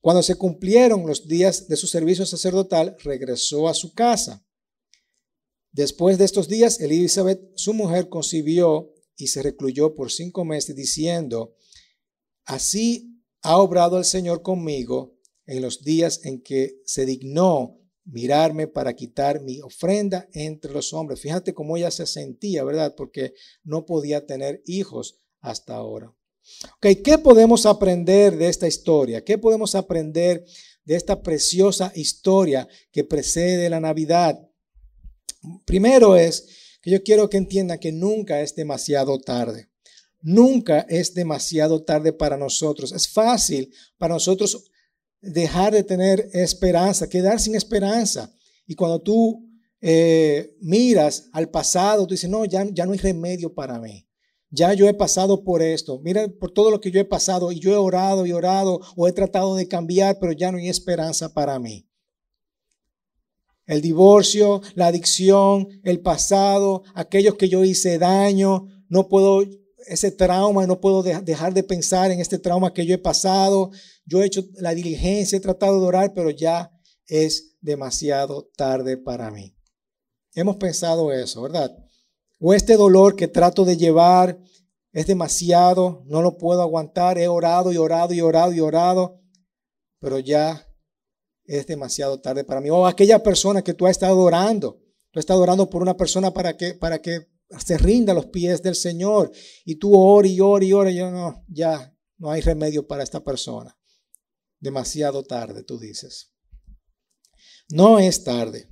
Cuando 0.00 0.22
se 0.22 0.34
cumplieron 0.34 1.06
los 1.06 1.28
días 1.28 1.68
de 1.68 1.76
su 1.76 1.86
servicio 1.86 2.26
sacerdotal, 2.26 2.96
regresó 3.04 3.68
a 3.68 3.74
su 3.74 3.94
casa. 3.94 4.44
Después 5.70 6.18
de 6.18 6.24
estos 6.24 6.48
días, 6.48 6.80
Elizabeth, 6.80 7.40
su 7.54 7.72
mujer, 7.72 8.08
concibió 8.08 8.92
y 9.16 9.28
se 9.28 9.42
recluyó 9.42 9.94
por 9.94 10.10
cinco 10.10 10.44
meses, 10.44 10.74
diciendo, 10.74 11.54
así 12.44 13.11
ha 13.42 13.58
obrado 13.58 13.98
el 13.98 14.04
Señor 14.04 14.42
conmigo 14.42 15.16
en 15.46 15.62
los 15.62 15.82
días 15.82 16.24
en 16.24 16.42
que 16.42 16.80
se 16.84 17.04
dignó 17.04 17.78
mirarme 18.04 18.66
para 18.66 18.94
quitar 18.94 19.42
mi 19.42 19.60
ofrenda 19.60 20.28
entre 20.32 20.72
los 20.72 20.92
hombres. 20.92 21.20
Fíjate 21.20 21.54
cómo 21.54 21.76
ella 21.76 21.90
se 21.90 22.06
sentía, 22.06 22.64
¿verdad? 22.64 22.94
Porque 22.96 23.34
no 23.62 23.84
podía 23.84 24.26
tener 24.26 24.62
hijos 24.66 25.18
hasta 25.40 25.74
ahora. 25.74 26.14
Ok, 26.76 26.86
¿qué 27.04 27.18
podemos 27.18 27.66
aprender 27.66 28.36
de 28.36 28.48
esta 28.48 28.66
historia? 28.66 29.24
¿Qué 29.24 29.38
podemos 29.38 29.74
aprender 29.74 30.44
de 30.84 30.96
esta 30.96 31.22
preciosa 31.22 31.92
historia 31.94 32.68
que 32.90 33.04
precede 33.04 33.70
la 33.70 33.80
Navidad? 33.80 34.40
Primero 35.64 36.16
es 36.16 36.78
que 36.80 36.90
yo 36.90 37.02
quiero 37.02 37.30
que 37.30 37.36
entiendan 37.36 37.78
que 37.78 37.92
nunca 37.92 38.40
es 38.40 38.56
demasiado 38.56 39.20
tarde. 39.20 39.71
Nunca 40.22 40.86
es 40.88 41.14
demasiado 41.14 41.82
tarde 41.82 42.12
para 42.12 42.36
nosotros. 42.36 42.92
Es 42.92 43.08
fácil 43.08 43.72
para 43.98 44.14
nosotros 44.14 44.70
dejar 45.20 45.72
de 45.72 45.82
tener 45.82 46.28
esperanza, 46.32 47.08
quedar 47.08 47.40
sin 47.40 47.54
esperanza. 47.54 48.32
Y 48.66 48.74
cuando 48.74 49.00
tú 49.00 49.48
eh, 49.80 50.56
miras 50.60 51.28
al 51.32 51.50
pasado, 51.50 52.06
tú 52.06 52.14
dices, 52.14 52.30
no, 52.30 52.44
ya, 52.44 52.64
ya 52.72 52.86
no 52.86 52.92
hay 52.92 52.98
remedio 52.98 53.52
para 53.52 53.80
mí. 53.80 54.06
Ya 54.48 54.74
yo 54.74 54.86
he 54.86 54.94
pasado 54.94 55.42
por 55.42 55.62
esto. 55.62 55.98
Mira 56.04 56.28
por 56.28 56.52
todo 56.52 56.70
lo 56.70 56.80
que 56.80 56.90
yo 56.90 57.00
he 57.00 57.04
pasado 57.04 57.50
y 57.50 57.58
yo 57.58 57.72
he 57.72 57.76
orado 57.76 58.26
y 58.26 58.32
orado 58.32 58.80
o 58.96 59.08
he 59.08 59.12
tratado 59.12 59.56
de 59.56 59.66
cambiar, 59.66 60.18
pero 60.20 60.32
ya 60.32 60.52
no 60.52 60.58
hay 60.58 60.68
esperanza 60.68 61.32
para 61.32 61.58
mí. 61.58 61.88
El 63.66 63.80
divorcio, 63.80 64.60
la 64.74 64.88
adicción, 64.88 65.68
el 65.82 66.00
pasado, 66.00 66.82
aquellos 66.94 67.36
que 67.36 67.48
yo 67.48 67.64
hice 67.64 67.98
daño, 67.98 68.66
no 68.88 69.08
puedo, 69.08 69.42
ese 69.86 70.10
trauma, 70.10 70.66
no 70.66 70.80
puedo 70.80 71.02
dejar 71.02 71.54
de 71.54 71.62
pensar 71.62 72.10
en 72.10 72.20
este 72.20 72.38
trauma 72.38 72.72
que 72.72 72.86
yo 72.86 72.94
he 72.94 72.98
pasado. 72.98 73.70
Yo 74.04 74.22
he 74.22 74.26
hecho 74.26 74.44
la 74.54 74.74
diligencia, 74.74 75.36
he 75.36 75.40
tratado 75.40 75.80
de 75.80 75.86
orar, 75.86 76.12
pero 76.14 76.30
ya 76.30 76.70
es 77.06 77.56
demasiado 77.60 78.50
tarde 78.56 78.96
para 78.96 79.30
mí. 79.30 79.56
Hemos 80.34 80.56
pensado 80.56 81.12
eso, 81.12 81.42
¿verdad? 81.42 81.76
O 82.40 82.54
este 82.54 82.76
dolor 82.76 83.16
que 83.16 83.28
trato 83.28 83.64
de 83.64 83.76
llevar 83.76 84.38
es 84.92 85.06
demasiado, 85.06 86.02
no 86.06 86.22
lo 86.22 86.36
puedo 86.36 86.60
aguantar, 86.62 87.18
he 87.18 87.28
orado 87.28 87.72
y 87.72 87.76
orado 87.76 88.12
y 88.12 88.20
orado 88.20 88.52
y 88.52 88.60
orado, 88.60 89.20
pero 90.00 90.18
ya 90.18 90.66
es 91.44 91.66
demasiado 91.66 92.20
tarde 92.20 92.44
para 92.44 92.60
mí. 92.60 92.70
O 92.70 92.86
aquella 92.86 93.22
persona 93.22 93.62
que 93.62 93.74
tú 93.74 93.86
has 93.86 93.92
estado 93.92 94.18
orando, 94.18 94.80
tú 95.10 95.18
has 95.18 95.22
estado 95.22 95.40
orando 95.40 95.70
por 95.70 95.82
una 95.82 95.96
persona 95.96 96.32
para 96.32 96.56
que, 96.56 96.74
para 96.74 97.00
que 97.00 97.31
se 97.58 97.78
rinda 97.78 98.12
a 98.12 98.14
los 98.14 98.26
pies 98.26 98.62
del 98.62 98.74
Señor 98.74 99.30
y 99.64 99.76
tú 99.76 99.94
ores 99.94 100.32
y 100.32 100.40
ores 100.40 100.68
y 100.68 100.72
y 100.72 100.96
yo 100.96 101.10
no, 101.10 101.44
ya 101.48 101.96
no 102.18 102.30
hay 102.30 102.40
remedio 102.40 102.86
para 102.86 103.02
esta 103.02 103.22
persona. 103.22 103.76
Demasiado 104.60 105.22
tarde, 105.24 105.64
tú 105.64 105.78
dices. 105.78 106.32
No 107.70 107.98
es 107.98 108.22
tarde. 108.22 108.68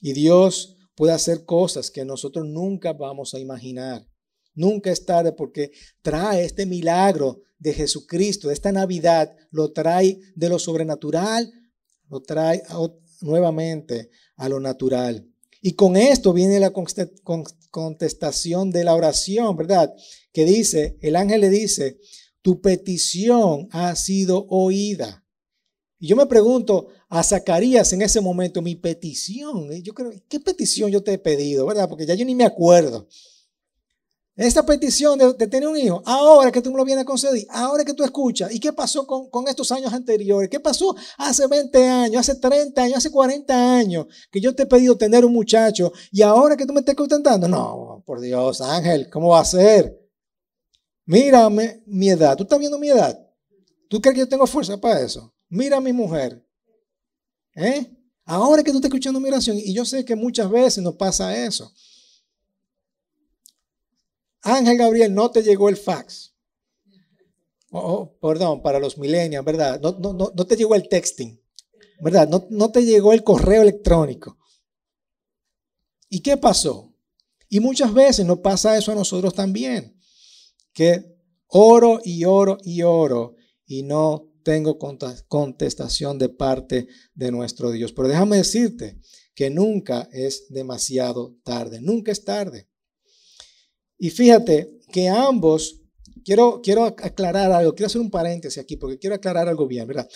Y 0.00 0.12
Dios 0.12 0.76
puede 0.94 1.12
hacer 1.12 1.44
cosas 1.44 1.90
que 1.90 2.04
nosotros 2.04 2.46
nunca 2.46 2.92
vamos 2.92 3.34
a 3.34 3.38
imaginar. 3.38 4.06
Nunca 4.54 4.92
es 4.92 5.04
tarde 5.04 5.32
porque 5.32 5.72
trae 6.02 6.44
este 6.44 6.66
milagro 6.66 7.42
de 7.58 7.72
Jesucristo, 7.72 8.50
esta 8.50 8.70
Navidad, 8.72 9.34
lo 9.50 9.72
trae 9.72 10.20
de 10.36 10.48
lo 10.48 10.58
sobrenatural, 10.58 11.50
lo 12.08 12.20
trae 12.20 12.62
nuevamente 13.20 14.10
a 14.36 14.48
lo 14.48 14.60
natural. 14.60 15.28
Y 15.60 15.72
con 15.72 15.96
esto 15.96 16.32
viene 16.32 16.60
la 16.60 16.72
contestación 17.74 18.70
de 18.70 18.84
la 18.84 18.94
oración, 18.94 19.56
¿verdad? 19.56 19.92
Que 20.32 20.44
dice, 20.44 20.96
el 21.00 21.16
ángel 21.16 21.40
le 21.40 21.50
dice, 21.50 21.98
tu 22.40 22.60
petición 22.60 23.66
ha 23.72 23.96
sido 23.96 24.46
oída. 24.48 25.26
Y 25.98 26.06
yo 26.06 26.14
me 26.14 26.26
pregunto 26.26 26.86
a 27.08 27.24
Zacarías 27.24 27.92
en 27.92 28.02
ese 28.02 28.20
momento, 28.20 28.62
mi 28.62 28.76
petición, 28.76 29.72
yo 29.82 29.92
creo, 29.92 30.12
¿qué 30.28 30.38
petición 30.38 30.88
yo 30.92 31.02
te 31.02 31.14
he 31.14 31.18
pedido? 31.18 31.66
¿Verdad? 31.66 31.88
Porque 31.88 32.06
ya 32.06 32.14
yo 32.14 32.24
ni 32.24 32.36
me 32.36 32.44
acuerdo. 32.44 33.08
Esta 34.36 34.66
petición 34.66 35.16
de, 35.16 35.46
tener 35.46 35.68
un 35.68 35.76
hijo, 35.76 36.02
ahora 36.04 36.50
que 36.50 36.60
tú 36.60 36.72
me 36.72 36.76
lo 36.76 36.84
vienes 36.84 37.02
a 37.02 37.06
conceder, 37.06 37.46
ahora 37.50 37.84
que 37.84 37.94
tú 37.94 38.02
escuchas, 38.02 38.52
¿y 38.52 38.58
qué 38.58 38.72
pasó 38.72 39.06
con, 39.06 39.30
con, 39.30 39.46
estos 39.46 39.70
años 39.70 39.92
anteriores? 39.92 40.50
¿Qué 40.50 40.58
pasó 40.58 40.96
hace 41.18 41.46
20 41.46 41.88
años, 41.88 42.20
hace 42.20 42.40
30 42.40 42.82
años, 42.82 42.96
hace 42.96 43.12
40 43.12 43.76
años 43.76 44.06
que 44.32 44.40
yo 44.40 44.52
te 44.52 44.64
he 44.64 44.66
pedido 44.66 44.96
tener 44.96 45.24
un 45.24 45.32
muchacho 45.32 45.92
y 46.10 46.22
ahora 46.22 46.56
que 46.56 46.66
tú 46.66 46.72
me 46.72 46.80
estés 46.80 46.96
contentando? 46.96 47.46
No, 47.46 48.02
por 48.04 48.20
Dios, 48.20 48.60
Ángel, 48.60 49.08
¿cómo 49.08 49.28
va 49.28 49.40
a 49.40 49.44
ser? 49.44 50.00
Mírame 51.06 51.84
mi 51.86 52.08
edad, 52.08 52.36
¿tú 52.36 52.42
estás 52.42 52.58
viendo 52.58 52.78
mi 52.78 52.88
edad? 52.88 53.16
¿Tú 53.88 54.00
crees 54.00 54.14
que 54.14 54.20
yo 54.20 54.28
tengo 54.28 54.48
fuerza 54.48 54.80
para 54.80 55.00
eso? 55.00 55.32
Mira 55.48 55.76
a 55.76 55.80
mi 55.80 55.92
mujer. 55.92 56.44
¿Eh? 57.54 57.88
Ahora 58.24 58.64
que 58.64 58.72
tú 58.72 58.78
estás 58.78 58.88
escuchando 58.88 59.20
mi 59.20 59.28
oración, 59.28 59.56
y 59.56 59.72
yo 59.72 59.84
sé 59.84 60.04
que 60.04 60.16
muchas 60.16 60.50
veces 60.50 60.82
nos 60.82 60.96
pasa 60.96 61.36
eso. 61.36 61.72
Ángel 64.44 64.76
Gabriel, 64.76 65.14
no 65.14 65.30
te 65.30 65.42
llegó 65.42 65.68
el 65.68 65.76
fax. 65.76 66.34
Oh, 67.70 68.16
perdón, 68.20 68.62
para 68.62 68.78
los 68.78 68.98
millennials, 68.98 69.44
¿verdad? 69.44 69.80
No, 69.80 69.92
no, 69.98 70.12
no, 70.12 70.32
no, 70.34 70.46
te 70.46 70.56
llegó 70.56 70.74
el 70.74 70.88
texting, 70.88 71.40
¿verdad? 72.00 72.28
No, 72.28 72.46
no 72.50 72.70
te 72.70 72.84
llegó 72.84 73.12
el 73.12 73.24
correo 73.24 73.62
electrónico. 73.62 74.38
¿Y 76.08 76.20
qué 76.20 76.36
pasó? 76.36 76.94
Y 77.48 77.58
muchas 77.60 77.92
veces 77.92 78.24
nos 78.24 78.38
pasa 78.38 78.76
eso 78.76 78.92
a 78.92 78.94
nosotros 78.94 79.34
también, 79.34 79.98
que 80.72 81.16
oro 81.48 82.00
y 82.04 82.24
oro 82.24 82.58
y 82.62 82.82
oro 82.82 83.34
y 83.66 83.82
no 83.82 84.30
tengo 84.44 84.78
contestación 84.78 86.18
de 86.18 86.28
parte 86.28 86.86
de 87.14 87.32
nuestro 87.32 87.70
Dios. 87.70 87.92
Pero 87.92 88.08
déjame 88.08 88.36
decirte 88.36 89.00
que 89.34 89.50
nunca 89.50 90.08
es 90.12 90.46
demasiado 90.50 91.36
tarde, 91.42 91.80
nunca 91.80 92.12
es 92.12 92.24
tarde. 92.24 92.68
Y 93.98 94.10
fíjate 94.10 94.80
que 94.92 95.08
ambos, 95.08 95.80
quiero, 96.24 96.60
quiero 96.62 96.84
aclarar 96.84 97.52
algo, 97.52 97.74
quiero 97.74 97.86
hacer 97.86 98.00
un 98.00 98.10
paréntesis 98.10 98.58
aquí 98.58 98.76
porque 98.76 98.98
quiero 98.98 99.16
aclarar 99.16 99.48
algo 99.48 99.66
bien, 99.66 99.86
¿verdad? 99.86 100.08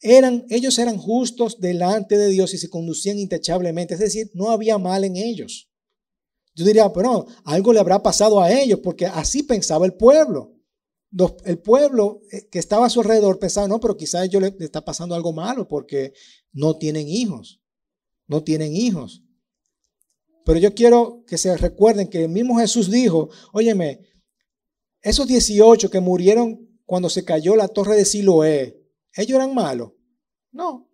Eran, 0.00 0.44
ellos 0.50 0.78
eran 0.78 0.98
justos 0.98 1.58
delante 1.60 2.18
de 2.18 2.28
Dios 2.28 2.52
y 2.54 2.58
se 2.58 2.68
conducían 2.68 3.18
intachablemente, 3.18 3.94
es 3.94 4.00
decir, 4.00 4.30
no 4.34 4.50
había 4.50 4.78
mal 4.78 5.04
en 5.04 5.16
ellos. 5.16 5.70
Yo 6.54 6.64
diría, 6.64 6.92
pero 6.92 7.26
algo 7.44 7.72
le 7.72 7.80
habrá 7.80 8.02
pasado 8.02 8.40
a 8.40 8.50
ellos 8.52 8.80
porque 8.82 9.06
así 9.06 9.42
pensaba 9.42 9.86
el 9.86 9.94
pueblo 9.94 10.56
el 11.44 11.58
pueblo 11.58 12.20
eh, 12.30 12.48
que 12.50 12.58
estaba 12.58 12.86
a 12.86 12.90
su 12.90 13.00
alrededor 13.00 13.38
pensaba, 13.38 13.68
no, 13.68 13.80
pero 13.80 13.96
quizás 13.96 14.22
a 14.22 14.24
ellos 14.24 14.42
le, 14.42 14.54
está 14.60 14.84
pasando 14.84 15.14
algo 15.14 15.32
malo 15.32 15.66
porque 15.66 16.12
no 16.52 16.76
tienen 16.76 17.08
hijos, 17.08 17.62
no 18.26 18.42
tienen 18.42 18.74
hijos. 18.74 19.22
Pero 20.46 20.60
yo 20.60 20.72
quiero 20.74 21.24
que 21.26 21.38
se 21.38 21.56
recuerden 21.56 22.06
que 22.06 22.22
el 22.22 22.28
mismo 22.28 22.56
Jesús 22.56 22.88
dijo, 22.88 23.30
óyeme, 23.52 24.00
esos 25.02 25.26
18 25.26 25.90
que 25.90 25.98
murieron 25.98 26.80
cuando 26.84 27.10
se 27.10 27.24
cayó 27.24 27.56
la 27.56 27.66
torre 27.66 27.96
de 27.96 28.04
Siloé, 28.04 28.80
¿ellos 29.16 29.34
eran 29.34 29.52
malos? 29.52 29.90
No, 30.52 30.88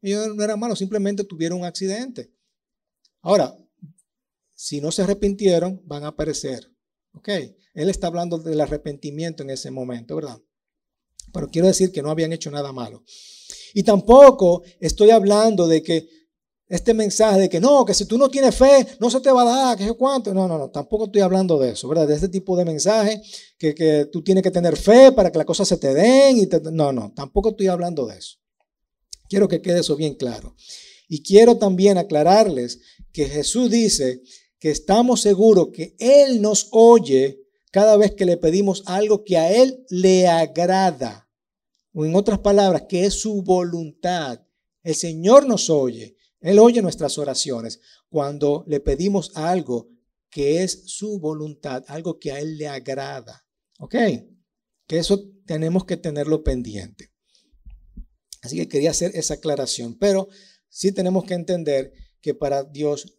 ellos 0.00 0.36
no 0.36 0.44
eran 0.44 0.60
malos, 0.60 0.78
simplemente 0.78 1.24
tuvieron 1.24 1.58
un 1.58 1.64
accidente. 1.64 2.32
Ahora, 3.22 3.56
si 4.54 4.80
no 4.80 4.92
se 4.92 5.02
arrepintieron, 5.02 5.82
van 5.84 6.04
a 6.04 6.14
perecer. 6.14 6.72
¿Ok? 7.12 7.28
Él 7.74 7.90
está 7.90 8.06
hablando 8.06 8.38
del 8.38 8.60
arrepentimiento 8.60 9.42
en 9.42 9.50
ese 9.50 9.72
momento, 9.72 10.14
¿verdad? 10.14 10.40
Pero 11.32 11.50
quiero 11.50 11.66
decir 11.66 11.90
que 11.90 12.02
no 12.02 12.10
habían 12.10 12.32
hecho 12.32 12.52
nada 12.52 12.70
malo. 12.70 13.02
Y 13.74 13.82
tampoco 13.82 14.62
estoy 14.78 15.10
hablando 15.10 15.66
de 15.66 15.82
que 15.82 16.08
este 16.68 16.94
mensaje 16.94 17.40
de 17.40 17.48
que 17.48 17.60
no, 17.60 17.84
que 17.84 17.94
si 17.94 18.06
tú 18.06 18.18
no 18.18 18.28
tienes 18.28 18.54
fe, 18.54 18.86
no 18.98 19.08
se 19.08 19.20
te 19.20 19.30
va 19.30 19.42
a 19.42 19.44
dar, 19.44 19.78
que 19.78 19.86
yo 19.86 19.96
cuánto. 19.96 20.34
No, 20.34 20.48
no, 20.48 20.58
no, 20.58 20.70
tampoco 20.70 21.04
estoy 21.04 21.20
hablando 21.20 21.58
de 21.58 21.70
eso, 21.70 21.88
¿verdad? 21.88 22.08
De 22.08 22.14
este 22.14 22.28
tipo 22.28 22.56
de 22.56 22.64
mensaje 22.64 23.22
que, 23.58 23.74
que 23.74 24.08
tú 24.10 24.22
tienes 24.22 24.42
que 24.42 24.50
tener 24.50 24.76
fe 24.76 25.12
para 25.12 25.30
que 25.30 25.38
las 25.38 25.46
cosas 25.46 25.68
se 25.68 25.76
te 25.76 25.94
den. 25.94 26.38
Y 26.38 26.48
no, 26.72 26.92
no, 26.92 27.12
tampoco 27.14 27.50
estoy 27.50 27.68
hablando 27.68 28.06
de 28.06 28.18
eso. 28.18 28.38
Quiero 29.28 29.48
que 29.48 29.62
quede 29.62 29.80
eso 29.80 29.96
bien 29.96 30.14
claro. 30.14 30.54
Y 31.08 31.22
quiero 31.22 31.56
también 31.56 31.98
aclararles 31.98 32.80
que 33.12 33.26
Jesús 33.26 33.70
dice 33.70 34.22
que 34.58 34.70
estamos 34.70 35.20
seguros 35.20 35.68
que 35.72 35.94
Él 35.98 36.42
nos 36.42 36.68
oye 36.72 37.42
cada 37.70 37.96
vez 37.96 38.12
que 38.14 38.24
le 38.24 38.36
pedimos 38.36 38.82
algo 38.86 39.22
que 39.24 39.36
a 39.36 39.52
Él 39.52 39.84
le 39.88 40.26
agrada. 40.26 41.30
O 41.92 42.04
en 42.04 42.14
otras 42.14 42.40
palabras, 42.40 42.84
que 42.88 43.04
es 43.04 43.14
su 43.14 43.42
voluntad. 43.42 44.40
El 44.82 44.94
Señor 44.94 45.46
nos 45.46 45.70
oye. 45.70 46.15
Él 46.46 46.58
oye 46.58 46.82
nuestras 46.82 47.18
oraciones 47.18 47.80
cuando 48.08 48.64
le 48.68 48.80
pedimos 48.80 49.32
algo 49.34 49.88
que 50.30 50.62
es 50.62 50.84
su 50.86 51.18
voluntad, 51.18 51.84
algo 51.88 52.18
que 52.18 52.32
a 52.32 52.40
Él 52.40 52.58
le 52.58 52.68
agrada. 52.68 53.44
¿Ok? 53.78 53.94
Que 54.86 54.98
eso 54.98 55.28
tenemos 55.44 55.84
que 55.84 55.96
tenerlo 55.96 56.44
pendiente. 56.44 57.10
Así 58.42 58.56
que 58.56 58.68
quería 58.68 58.90
hacer 58.90 59.10
esa 59.14 59.34
aclaración, 59.34 59.98
pero 59.98 60.28
sí 60.68 60.92
tenemos 60.92 61.24
que 61.24 61.34
entender 61.34 61.92
que 62.20 62.34
para 62.34 62.64
Dios 62.64 63.18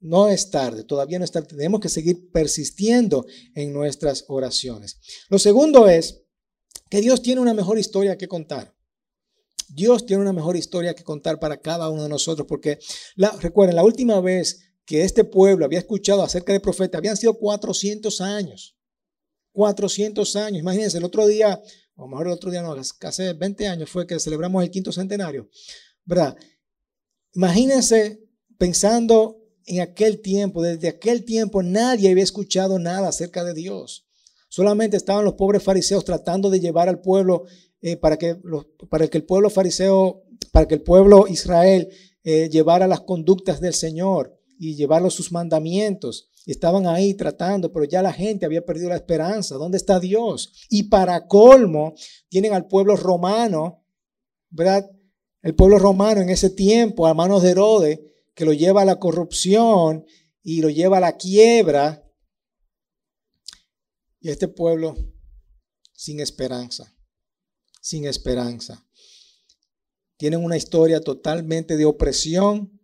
no 0.00 0.28
es 0.28 0.50
tarde, 0.50 0.84
todavía 0.84 1.18
no 1.18 1.24
es 1.24 1.30
tarde, 1.30 1.48
tenemos 1.48 1.80
que 1.80 1.88
seguir 1.88 2.30
persistiendo 2.30 3.26
en 3.54 3.72
nuestras 3.72 4.24
oraciones. 4.28 4.98
Lo 5.28 5.38
segundo 5.38 5.88
es 5.88 6.22
que 6.88 7.00
Dios 7.00 7.22
tiene 7.22 7.40
una 7.40 7.54
mejor 7.54 7.78
historia 7.78 8.16
que 8.18 8.28
contar. 8.28 8.74
Dios 9.74 10.04
tiene 10.04 10.22
una 10.22 10.34
mejor 10.34 10.56
historia 10.56 10.94
que 10.94 11.02
contar 11.02 11.40
para 11.40 11.56
cada 11.56 11.88
uno 11.88 12.02
de 12.02 12.08
nosotros, 12.08 12.46
porque 12.46 12.78
la, 13.16 13.30
recuerden, 13.40 13.76
la 13.76 13.84
última 13.84 14.20
vez 14.20 14.60
que 14.84 15.02
este 15.02 15.24
pueblo 15.24 15.64
había 15.64 15.78
escuchado 15.78 16.22
acerca 16.22 16.52
de 16.52 16.60
profeta 16.60 16.98
habían 16.98 17.16
sido 17.16 17.38
400 17.38 18.20
años. 18.20 18.76
400 19.52 20.36
años. 20.36 20.60
Imagínense, 20.60 20.98
el 20.98 21.04
otro 21.04 21.26
día, 21.26 21.62
o 21.94 22.06
mejor 22.06 22.26
el 22.26 22.34
otro 22.34 22.50
día 22.50 22.60
no, 22.60 22.74
hace 22.74 23.32
20 23.32 23.66
años 23.66 23.88
fue 23.88 24.06
que 24.06 24.20
celebramos 24.20 24.62
el 24.62 24.70
quinto 24.70 24.92
centenario, 24.92 25.48
¿verdad? 26.04 26.36
Imagínense 27.34 28.22
pensando 28.58 29.38
en 29.64 29.80
aquel 29.80 30.20
tiempo, 30.20 30.62
desde 30.62 30.88
aquel 30.88 31.24
tiempo 31.24 31.62
nadie 31.62 32.10
había 32.10 32.24
escuchado 32.24 32.78
nada 32.78 33.08
acerca 33.08 33.42
de 33.42 33.54
Dios. 33.54 34.06
Solamente 34.48 34.98
estaban 34.98 35.24
los 35.24 35.34
pobres 35.34 35.62
fariseos 35.62 36.04
tratando 36.04 36.50
de 36.50 36.60
llevar 36.60 36.90
al 36.90 37.00
pueblo 37.00 37.46
eh, 37.82 37.96
para, 37.96 38.16
que 38.16 38.36
para 38.88 39.08
que 39.08 39.18
el 39.18 39.24
pueblo 39.24 39.50
fariseo, 39.50 40.22
para 40.52 40.66
que 40.66 40.74
el 40.74 40.82
pueblo 40.82 41.26
Israel 41.28 41.88
eh, 42.24 42.48
llevara 42.48 42.86
las 42.86 43.00
conductas 43.00 43.60
del 43.60 43.74
Señor 43.74 44.38
y 44.58 44.76
llevarlo 44.76 45.10
sus 45.10 45.32
mandamientos. 45.32 46.30
Estaban 46.46 46.86
ahí 46.86 47.14
tratando, 47.14 47.72
pero 47.72 47.84
ya 47.84 48.00
la 48.00 48.12
gente 48.12 48.46
había 48.46 48.64
perdido 48.64 48.88
la 48.88 48.96
esperanza. 48.96 49.56
¿Dónde 49.56 49.76
está 49.76 49.98
Dios? 49.98 50.52
Y 50.70 50.84
para 50.84 51.26
colmo, 51.26 51.94
tienen 52.28 52.52
al 52.52 52.68
pueblo 52.68 52.96
romano, 52.96 53.84
¿verdad? 54.50 54.88
El 55.42 55.56
pueblo 55.56 55.78
romano 55.78 56.20
en 56.20 56.30
ese 56.30 56.50
tiempo, 56.50 57.06
a 57.06 57.14
manos 57.14 57.42
de 57.42 57.50
Herodes, 57.50 58.00
que 58.34 58.44
lo 58.44 58.52
lleva 58.52 58.82
a 58.82 58.84
la 58.84 59.00
corrupción 59.00 60.04
y 60.42 60.60
lo 60.60 60.70
lleva 60.70 60.98
a 60.98 61.00
la 61.00 61.16
quiebra. 61.16 62.08
Y 64.20 64.30
este 64.30 64.46
pueblo 64.46 64.94
sin 65.92 66.20
esperanza, 66.20 66.94
sin 67.82 68.06
esperanza. 68.06 68.86
Tienen 70.16 70.42
una 70.42 70.56
historia 70.56 71.00
totalmente 71.00 71.76
de 71.76 71.84
opresión 71.84 72.80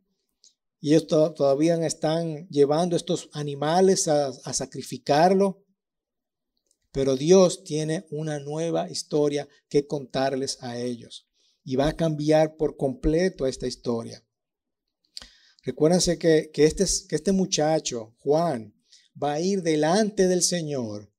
y 0.81 0.90
ellos 0.90 1.07
todavía 1.07 1.75
están 1.87 2.49
llevando 2.49 2.97
estos 2.97 3.31
animales 3.33 4.09
a, 4.09 4.33
sacrificarlo. 4.52 5.64
Pero 6.90 7.17
Dios 7.17 7.64
tiene 7.64 8.07
una 8.11 8.40
nueva 8.40 8.90
historia 8.90 9.49
que 9.69 9.87
contarles 9.87 10.59
a 10.62 10.78
ellos 10.78 11.28
y 11.64 11.76
va 11.76 11.88
a 11.88 11.97
cambiar 11.97 12.57
por 12.57 12.76
completo 12.76 13.47
esta 13.47 13.67
historia. 13.67 14.25
Recuérdense 15.62 16.19
que, 16.19 16.50
este, 16.55 16.85
que 17.09 17.17
este 17.17 17.33
muchacho, 17.33 18.17
Juan, 18.19 18.75
va 19.21 19.35
a 19.35 19.40
ir 19.40 19.62
delante 19.62 20.26
del 20.26 20.43
Señor 20.43 21.12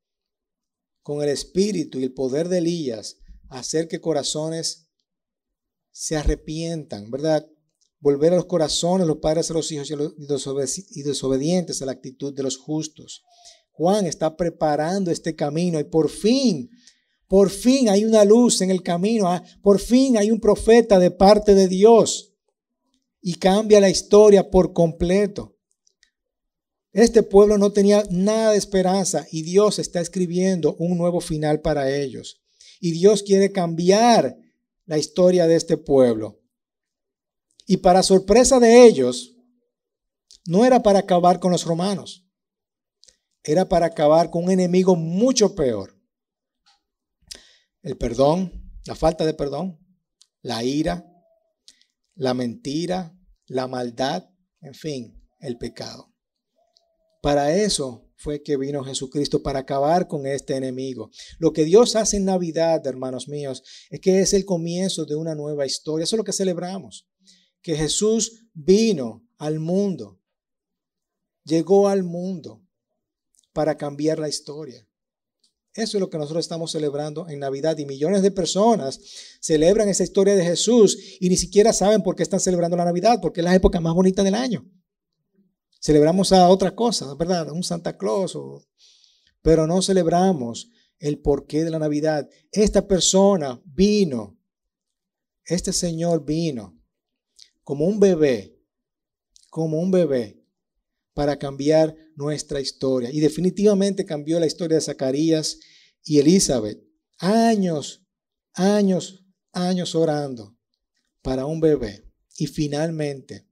con 1.02 1.22
el 1.22 1.30
espíritu 1.30 2.00
y 2.00 2.04
el 2.04 2.14
poder 2.14 2.50
de 2.50 2.58
Elías 2.58 3.18
hacer 3.50 3.88
que 3.88 4.00
corazones 4.02 4.90
se 5.92 6.16
arrepientan, 6.16 7.12
¿verdad? 7.12 7.46
Volver 8.00 8.34
a 8.34 8.38
los 8.38 8.46
corazones, 8.46 9.06
los 9.06 9.18
padres 9.18 9.52
a 9.52 9.54
los 9.54 9.72
hijos 9.72 9.92
y 9.92 11.04
desobedientes 11.04 11.82
a 11.82 11.86
la 11.86 11.92
actitud 11.92 12.34
de 12.34 12.44
los 12.44 12.58
justos. 12.58 13.24
Juan 13.72 14.06
está 14.06 14.36
preparando 14.36 15.12
este 15.12 15.36
camino 15.36 15.80
y 15.80 15.84
por 15.84 16.10
fin, 16.10 16.70
por 17.28 17.50
fin 17.50 17.90
hay 17.90 18.06
una 18.06 18.26
luz 18.26 18.62
en 18.62 18.72
el 18.72 18.84
camino, 18.84 19.28
ah, 19.28 19.44
por 19.62 19.80
fin 19.80 20.18
hay 20.18 20.32
un 20.32 20.40
profeta 20.40 21.00
de 21.00 21.12
parte 21.12 21.56
de 21.56 21.68
Dios 21.68 22.34
y 23.22 23.36
cambia 23.36 23.80
la 23.80 23.90
historia 23.90 24.50
por 24.50 24.74
completo. 24.74 25.58
Este 26.92 27.24
pueblo 27.24 27.58
no 27.58 27.72
tenía 27.72 28.04
nada 28.10 28.52
de 28.52 28.58
esperanza 28.58 29.28
y 29.32 29.44
Dios 29.44 29.80
está 29.80 30.02
escribiendo 30.02 30.76
un 30.80 30.98
nuevo 30.98 31.22
final 31.22 31.62
para 31.62 31.96
ellos. 31.96 32.42
Y 32.80 32.92
Dios 32.92 33.24
quiere 33.24 33.52
cambiar 33.52 34.38
la 34.86 34.98
historia 34.98 35.48
de 35.48 35.56
este 35.56 35.78
pueblo. 35.78 36.40
Y 37.66 37.78
para 37.78 38.02
sorpresa 38.02 38.60
de 38.60 38.86
ellos, 38.86 39.36
no 40.46 40.66
era 40.66 40.82
para 40.82 41.00
acabar 41.00 41.40
con 41.40 41.52
los 41.52 41.66
romanos, 41.66 42.26
era 43.44 43.70
para 43.70 43.86
acabar 43.86 44.32
con 44.32 44.46
un 44.46 44.52
enemigo 44.52 44.96
mucho 44.96 45.54
peor. 45.54 45.96
El 47.84 47.98
perdón, 47.98 48.72
la 48.86 48.96
falta 48.96 49.26
de 49.26 49.34
perdón, 49.34 49.80
la 50.42 50.64
ira, 50.64 51.06
la 52.16 52.34
mentira, 52.34 53.16
la 53.46 53.68
maldad, 53.68 54.30
en 54.62 54.74
fin, 54.74 55.30
el 55.40 55.58
pecado. 55.58 56.12
Para 57.22 57.54
eso 57.54 58.09
fue 58.20 58.44
que 58.44 58.58
vino 58.58 58.84
Jesucristo, 58.84 59.42
para 59.42 59.60
acabar 59.60 60.10
con 60.10 60.28
este 60.28 60.54
enemigo. 60.54 61.10
Lo 61.38 61.54
que 61.54 61.64
Dios 61.64 61.96
hace 61.96 62.18
en 62.18 62.26
Navidad, 62.26 62.86
hermanos 62.86 63.30
míos, 63.30 63.64
es 63.90 64.02
que 64.02 64.20
es 64.20 64.34
el 64.34 64.44
comienzo 64.44 65.06
de 65.06 65.16
una 65.16 65.36
nueva 65.36 65.66
historia. 65.66 66.04
Eso 66.04 66.18
es 66.18 66.18
lo 66.18 66.26
que 66.26 66.34
celebramos. 66.34 67.08
Que 67.62 67.78
Jesús 67.78 68.44
vino 68.54 69.26
al 69.38 69.60
mundo, 69.60 70.20
llegó 71.46 71.88
al 71.88 72.04
mundo 72.04 72.62
para 73.54 73.78
cambiar 73.78 74.20
la 74.20 74.28
historia. 74.28 74.86
Eso 75.74 75.96
es 75.96 76.02
lo 76.02 76.10
que 76.10 76.18
nosotros 76.18 76.44
estamos 76.44 76.74
celebrando 76.74 77.30
en 77.30 77.40
Navidad 77.40 77.78
y 77.78 77.86
millones 77.86 78.22
de 78.22 78.32
personas 78.32 79.00
celebran 79.40 79.88
esa 79.88 80.04
historia 80.04 80.36
de 80.36 80.44
Jesús 80.44 80.98
y 81.22 81.30
ni 81.30 81.38
siquiera 81.38 81.72
saben 81.72 82.04
por 82.04 82.18
qué 82.18 82.24
están 82.24 82.42
celebrando 82.42 82.76
la 82.76 82.84
Navidad, 82.84 83.20
porque 83.22 83.40
es 83.40 83.46
la 83.46 83.56
época 83.56 83.80
más 83.80 83.94
bonita 83.94 84.24
del 84.24 84.36
año. 84.36 84.70
Celebramos 85.80 86.32
a 86.34 86.50
otra 86.50 86.76
cosa, 86.76 87.14
¿verdad? 87.16 87.52
Un 87.52 87.64
Santa 87.64 87.98
Claus, 87.98 88.38
pero 89.42 89.66
no 89.66 89.82
celebramos 89.82 90.70
el 91.00 91.20
porqué 91.20 91.64
de 91.64 91.72
la 91.72 91.80
Navidad. 91.80 92.30
Esta 92.52 92.88
persona 92.88 93.62
vino, 93.66 94.38
este 95.46 95.72
Señor 95.72 96.26
vino 96.26 96.78
como 97.64 97.86
un 97.86 98.00
bebé, 98.00 98.60
como 99.50 99.80
un 99.80 99.92
bebé, 99.92 100.44
para 101.14 101.38
cambiar 101.38 101.96
nuestra 102.16 102.62
historia. 102.62 103.12
Y 103.12 103.20
definitivamente 103.20 104.06
cambió 104.06 104.40
la 104.40 104.48
historia 104.48 104.76
de 104.76 104.82
Zacarías 104.82 105.60
y 106.04 106.20
Elizabeth. 106.20 106.82
Años, 107.18 108.06
años, 108.54 109.26
años 109.52 109.96
orando 109.96 110.58
para 111.22 111.46
un 111.46 111.60
bebé. 111.60 112.10
Y 112.38 112.48
finalmente, 112.48 113.49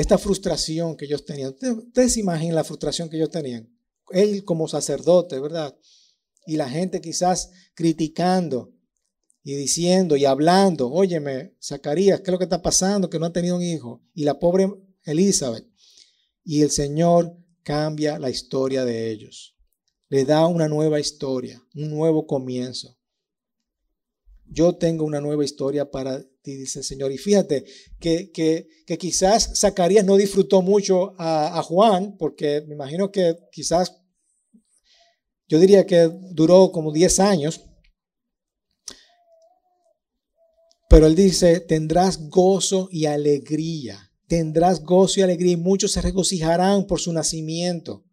esta 0.00 0.16
frustración 0.16 0.96
que 0.96 1.06
ellos 1.06 1.24
tenían. 1.24 1.56
Ustedes 1.60 2.12
se 2.12 2.20
imaginan 2.20 2.54
la 2.54 2.62
frustración 2.62 3.10
que 3.10 3.16
ellos 3.16 3.30
tenían. 3.30 3.68
Él 4.10 4.44
como 4.44 4.68
sacerdote, 4.68 5.40
¿verdad? 5.40 5.76
Y 6.46 6.56
la 6.56 6.70
gente 6.70 7.00
quizás 7.00 7.50
criticando 7.74 8.72
y 9.42 9.56
diciendo 9.56 10.16
y 10.16 10.24
hablando, 10.24 10.88
óyeme, 10.88 11.56
Zacarías, 11.60 12.20
¿qué 12.20 12.26
es 12.26 12.32
lo 12.32 12.38
que 12.38 12.44
está 12.44 12.62
pasando? 12.62 13.10
Que 13.10 13.18
no 13.18 13.26
ha 13.26 13.32
tenido 13.32 13.56
un 13.56 13.62
hijo. 13.62 14.00
Y 14.14 14.22
la 14.22 14.38
pobre 14.38 14.72
Elizabeth 15.02 15.66
y 16.44 16.62
el 16.62 16.70
Señor 16.70 17.36
cambia 17.64 18.20
la 18.20 18.30
historia 18.30 18.84
de 18.84 19.10
ellos. 19.10 19.56
Le 20.10 20.24
da 20.24 20.46
una 20.46 20.68
nueva 20.68 21.00
historia, 21.00 21.60
un 21.74 21.90
nuevo 21.90 22.24
comienzo. 22.24 22.96
Yo 24.46 24.76
tengo 24.76 25.04
una 25.04 25.20
nueva 25.20 25.44
historia 25.44 25.90
para 25.90 26.24
ti, 26.52 26.56
dice 26.56 26.80
el 26.80 26.84
Señor. 26.84 27.12
Y 27.12 27.18
fíjate 27.18 27.64
que, 28.00 28.30
que, 28.32 28.98
quizás 28.98 29.58
Zacarías 29.58 30.04
no 30.04 30.16
disfrutó 30.16 30.62
mucho 30.62 31.14
a, 31.18 31.58
a 31.58 31.62
Juan, 31.62 32.16
porque 32.18 32.64
me 32.66 32.74
imagino 32.74 33.10
que 33.10 33.36
quizás, 33.52 33.92
yo 35.46 35.58
diría 35.58 35.86
que 35.86 36.10
duró 36.32 36.72
como 36.72 36.92
10 36.92 37.20
años. 37.20 37.64
Pero 40.88 41.06
él 41.06 41.14
dice, 41.14 41.60
tendrás 41.60 42.28
gozo 42.28 42.88
y 42.90 43.04
alegría 43.04 44.08
tendrás 44.28 44.84
gozo 44.84 45.18
y 45.18 45.22
alegría 45.22 45.52
y 45.52 45.56
muchos 45.56 45.92
se 45.92 46.02
regocijarán 46.02 46.86
por 46.86 47.00
su 47.00 47.12
nacimiento. 47.12 48.04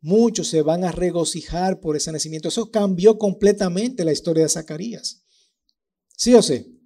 Muchos 0.00 0.48
se 0.48 0.62
van 0.62 0.84
a 0.84 0.92
regocijar 0.92 1.80
por 1.80 1.96
ese 1.96 2.10
nacimiento. 2.10 2.48
Eso 2.48 2.70
cambió 2.70 3.18
completamente 3.18 4.04
la 4.04 4.12
historia 4.12 4.44
de 4.44 4.48
Zacarías. 4.48 5.24
¿Sí 6.16 6.34
o 6.34 6.40
sí? 6.40 6.79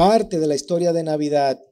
Parte 0.00 0.38
de 0.40 0.46
la 0.46 0.54
historia 0.54 0.94
de 0.94 1.02
Navidad 1.02 1.62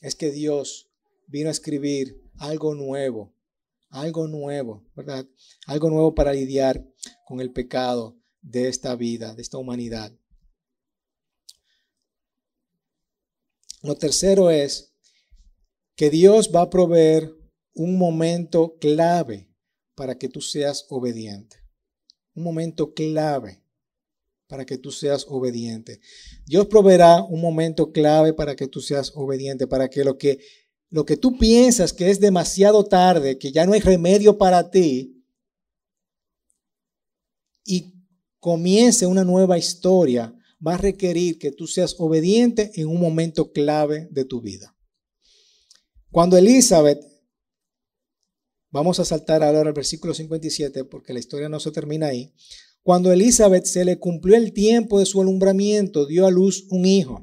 es 0.00 0.16
que 0.16 0.32
Dios 0.32 0.90
vino 1.28 1.50
a 1.50 1.52
escribir 1.52 2.20
algo 2.36 2.74
nuevo, 2.74 3.32
algo 3.90 4.26
nuevo, 4.26 4.84
¿verdad? 4.96 5.24
Algo 5.66 5.88
nuevo 5.90 6.12
para 6.12 6.32
lidiar 6.32 6.84
con 7.24 7.40
el 7.40 7.52
pecado 7.52 8.18
de 8.42 8.66
esta 8.66 8.96
vida, 8.96 9.36
de 9.36 9.42
esta 9.42 9.58
humanidad. 9.58 10.12
Lo 13.84 13.94
tercero 13.94 14.50
es 14.50 14.92
que 15.94 16.10
Dios 16.10 16.50
va 16.52 16.62
a 16.62 16.70
proveer 16.70 17.32
un 17.72 17.98
momento 17.98 18.78
clave 18.80 19.48
para 19.94 20.18
que 20.18 20.28
tú 20.28 20.40
seas 20.40 20.84
obediente. 20.88 21.58
Un 22.34 22.42
momento 22.42 22.94
clave 22.94 23.62
para 24.46 24.64
que 24.64 24.78
tú 24.78 24.90
seas 24.90 25.26
obediente. 25.28 26.00
Dios 26.44 26.66
proveerá 26.66 27.22
un 27.22 27.40
momento 27.40 27.92
clave 27.92 28.32
para 28.32 28.56
que 28.56 28.68
tú 28.68 28.80
seas 28.80 29.12
obediente, 29.14 29.66
para 29.66 29.88
que 29.88 30.04
lo 30.04 30.16
que 30.18 30.38
lo 30.88 31.04
que 31.04 31.16
tú 31.16 31.36
piensas 31.36 31.92
que 31.92 32.10
es 32.10 32.20
demasiado 32.20 32.84
tarde, 32.84 33.38
que 33.38 33.50
ya 33.50 33.66
no 33.66 33.72
hay 33.72 33.80
remedio 33.80 34.38
para 34.38 34.70
ti, 34.70 35.16
y 37.64 37.92
comience 38.38 39.06
una 39.06 39.24
nueva 39.24 39.58
historia, 39.58 40.32
va 40.64 40.74
a 40.74 40.78
requerir 40.78 41.38
que 41.38 41.50
tú 41.50 41.66
seas 41.66 41.96
obediente 41.98 42.70
en 42.76 42.86
un 42.86 43.00
momento 43.00 43.52
clave 43.52 44.08
de 44.10 44.24
tu 44.24 44.40
vida. 44.40 44.76
Cuando 46.10 46.36
Elizabeth, 46.36 47.04
vamos 48.70 49.00
a 49.00 49.04
saltar 49.04 49.42
ahora 49.42 49.60
al 49.60 49.72
versículo 49.72 50.14
57 50.14 50.84
porque 50.84 51.12
la 51.12 51.18
historia 51.18 51.48
no 51.48 51.58
se 51.60 51.72
termina 51.72 52.06
ahí, 52.06 52.32
cuando 52.86 53.10
Elizabeth 53.10 53.64
se 53.64 53.84
le 53.84 53.98
cumplió 53.98 54.36
el 54.36 54.52
tiempo 54.52 55.00
de 55.00 55.06
su 55.06 55.20
alumbramiento, 55.20 56.06
dio 56.06 56.24
a 56.24 56.30
luz 56.30 56.68
un 56.70 56.86
hijo. 56.86 57.20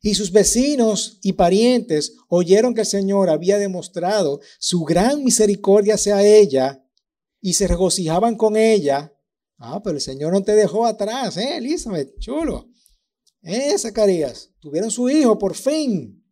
Y 0.00 0.14
sus 0.14 0.32
vecinos 0.32 1.18
y 1.20 1.34
parientes 1.34 2.16
oyeron 2.30 2.72
que 2.72 2.80
el 2.80 2.86
Señor 2.86 3.28
había 3.28 3.58
demostrado 3.58 4.40
su 4.58 4.84
gran 4.84 5.22
misericordia 5.22 5.96
hacia 5.96 6.24
ella 6.24 6.82
y 7.42 7.52
se 7.52 7.68
regocijaban 7.68 8.36
con 8.36 8.56
ella. 8.56 9.12
Ah, 9.58 9.82
pero 9.84 9.96
el 9.96 10.00
Señor 10.00 10.32
no 10.32 10.42
te 10.42 10.54
dejó 10.54 10.86
atrás, 10.86 11.36
¿eh, 11.36 11.58
Elizabeth? 11.58 12.18
Chulo. 12.18 12.66
¿Eh, 13.42 13.76
Zacarías? 13.76 14.50
Tuvieron 14.60 14.90
su 14.90 15.10
hijo 15.10 15.38
por 15.38 15.54
fin. 15.54 16.24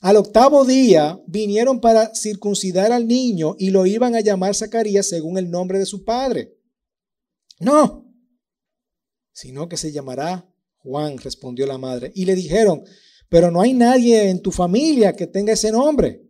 Al 0.00 0.16
octavo 0.16 0.64
día 0.64 1.22
vinieron 1.28 1.80
para 1.80 2.12
circuncidar 2.12 2.90
al 2.90 3.06
niño 3.06 3.54
y 3.56 3.70
lo 3.70 3.86
iban 3.86 4.16
a 4.16 4.20
llamar 4.20 4.56
Zacarías 4.56 5.08
según 5.08 5.38
el 5.38 5.48
nombre 5.48 5.78
de 5.78 5.86
su 5.86 6.02
padre. 6.02 6.53
No, 7.64 8.04
sino 9.32 9.68
que 9.68 9.76
se 9.76 9.90
llamará 9.90 10.48
Juan, 10.78 11.18
respondió 11.18 11.66
la 11.66 11.78
madre. 11.78 12.12
Y 12.14 12.24
le 12.24 12.34
dijeron, 12.34 12.84
pero 13.28 13.50
no 13.50 13.60
hay 13.60 13.72
nadie 13.72 14.28
en 14.28 14.40
tu 14.40 14.52
familia 14.52 15.16
que 15.16 15.26
tenga 15.26 15.52
ese 15.52 15.72
nombre. 15.72 16.22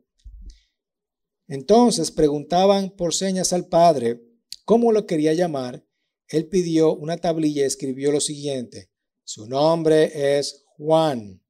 Entonces 1.47 2.11
preguntaban 2.11 2.90
por 2.90 3.12
señas 3.12 3.53
al 3.53 3.66
padre 3.66 4.23
cómo 4.64 4.92
lo 4.92 5.07
quería 5.07 5.35
llamar. 5.35 5.85
Él 6.29 6.49
pidió 6.49 6.94
una 6.94 7.18
tablilla 7.18 7.62
y 7.62 7.66
escribió 7.66 8.11
lo 8.11 8.20
siguiente, 8.20 8.90
su 9.25 9.47
nombre 9.47 10.38
es 10.38 10.64
Juan. 10.77 11.42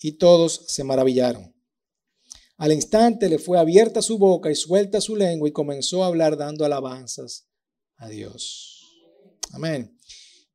Y 0.00 0.12
todos 0.12 0.64
se 0.66 0.82
maravillaron. 0.82 1.54
Al 2.56 2.72
instante 2.72 3.28
le 3.28 3.38
fue 3.38 3.58
abierta 3.58 4.02
su 4.02 4.18
boca 4.18 4.50
y 4.50 4.56
suelta 4.56 5.00
su 5.00 5.14
lengua 5.14 5.48
y 5.48 5.52
comenzó 5.52 6.02
a 6.02 6.08
hablar 6.08 6.36
dando 6.36 6.64
alabanzas 6.64 7.48
a 7.96 8.08
Dios. 8.08 8.81
Amén. 9.52 9.96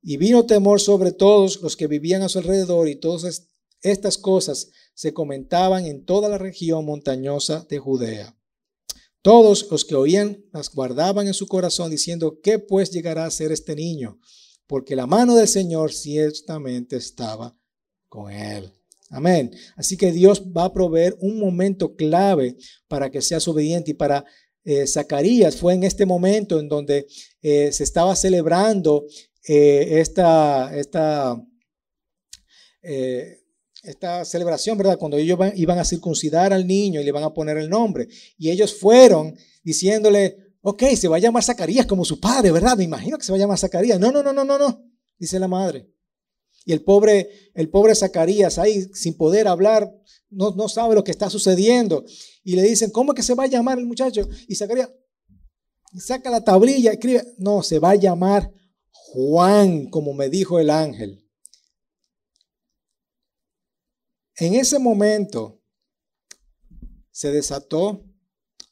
Y 0.02 0.18
vino 0.18 0.46
temor 0.46 0.82
sobre 0.82 1.12
todos 1.12 1.62
los 1.62 1.76
que 1.78 1.88
vivían 1.88 2.22
a 2.22 2.30
su 2.30 2.40
alrededor 2.40 2.88
y 2.88 2.96
todas 2.96 3.50
estas 3.82 4.18
cosas 4.18 4.72
se 4.94 5.14
comentaban 5.14 5.86
en 5.86 6.06
toda 6.06 6.30
la 6.30 6.38
región 6.38 6.86
montañosa 6.86 7.66
de 7.70 7.78
Judea. 7.78 8.36
Todos 9.22 9.68
los 9.70 9.86
que 9.86 9.96
oían 9.96 10.44
las 10.54 10.74
guardaban 10.74 11.28
en 11.28 11.34
su 11.34 11.48
corazón 11.48 11.92
diciendo, 11.92 12.40
¿qué 12.42 12.60
pues 12.60 12.92
llegará 12.92 13.26
a 13.26 13.32
ser 13.32 13.52
este 13.52 13.76
niño? 13.76 14.20
Porque 14.68 14.96
la 14.96 15.06
mano 15.06 15.36
del 15.36 15.48
Señor 15.48 15.94
ciertamente 15.94 16.96
estaba 16.96 17.58
con 18.08 18.32
él. 18.32 18.72
Amén. 19.10 19.52
Así 19.76 19.96
que 19.96 20.12
Dios 20.12 20.44
va 20.56 20.66
a 20.66 20.74
proveer 20.74 21.16
un 21.20 21.40
momento 21.40 21.96
clave 21.96 22.58
para 22.88 23.10
que 23.10 23.22
seas 23.22 23.48
obediente 23.48 23.92
y 23.92 23.94
para 23.94 24.26
eh, 24.68 24.86
Zacarías 24.86 25.56
fue 25.56 25.76
en 25.76 25.86
este 25.86 26.06
momento 26.06 26.60
en 26.60 26.68
donde 26.68 27.08
eh, 27.42 27.72
se 27.72 27.86
estaba 27.86 28.14
celebrando 28.18 29.06
eh, 29.48 30.02
esta, 30.02 30.78
esta, 30.78 31.42
esta 33.82 34.26
celebración, 34.26 34.78
¿verdad? 34.78 34.98
Cuando 34.98 35.16
ellos 35.16 35.40
iban 35.56 35.80
a 35.80 35.86
circuncidar 35.86 36.52
al 36.52 36.68
niño 36.68 37.00
y 37.00 37.06
le 37.06 37.14
van 37.14 37.24
a 37.24 37.34
poner 37.34 37.56
el 37.58 37.70
nombre. 37.70 38.10
Y 38.38 38.50
ellos 38.50 38.78
fueron 38.78 39.38
diciéndole, 39.64 40.36
ok, 40.60 40.84
se 40.98 41.08
va 41.08 41.16
a 41.16 41.20
llamar 41.20 41.46
Zacarías 41.46 41.86
como 41.86 42.04
su 42.04 42.20
padre, 42.20 42.52
¿verdad? 42.52 42.76
Me 42.76 42.84
imagino 42.84 43.18
que 43.18 43.24
se 43.24 43.32
va 43.32 43.38
a 43.38 43.40
llamar 43.40 43.58
Zacarías. 43.58 44.02
No, 44.02 44.12
no, 44.12 44.22
no, 44.22 44.34
no, 44.34 44.44
no, 44.44 44.58
no, 44.58 44.84
dice 45.18 45.40
la 45.40 45.48
madre. 45.48 45.88
Y 46.68 46.74
el 46.74 46.84
pobre, 46.84 47.30
el 47.54 47.70
pobre 47.70 47.96
Zacarías 47.96 48.58
ahí 48.58 48.90
sin 48.94 49.16
poder 49.16 49.48
hablar, 49.48 49.90
no, 50.30 50.52
no 50.52 50.68
sabe 50.68 50.96
lo 50.96 51.04
que 51.06 51.12
está 51.12 51.30
sucediendo. 51.30 52.04
Y 52.44 52.58
le 52.58 52.62
dicen, 52.64 52.92
¿cómo 52.92 53.14
que 53.14 53.24
se 53.24 53.36
va 53.36 53.46
a 53.46 53.48
llamar 53.48 53.80
el 53.80 53.86
muchacho? 53.86 54.28
Y 54.50 54.56
Zacarías 54.56 54.90
saca 55.98 56.30
la 56.30 56.44
tablilla, 56.44 56.92
escribe, 56.92 57.24
no, 57.38 57.64
se 57.64 57.80
va 57.80 57.92
a 57.92 57.96
llamar 57.96 58.54
Juan, 58.92 59.90
como 59.90 60.14
me 60.14 60.28
dijo 60.28 60.60
el 60.60 60.70
ángel. 60.70 61.26
En 64.36 64.54
ese 64.54 64.78
momento 64.78 65.62
se 67.12 67.32
desató 67.32 68.04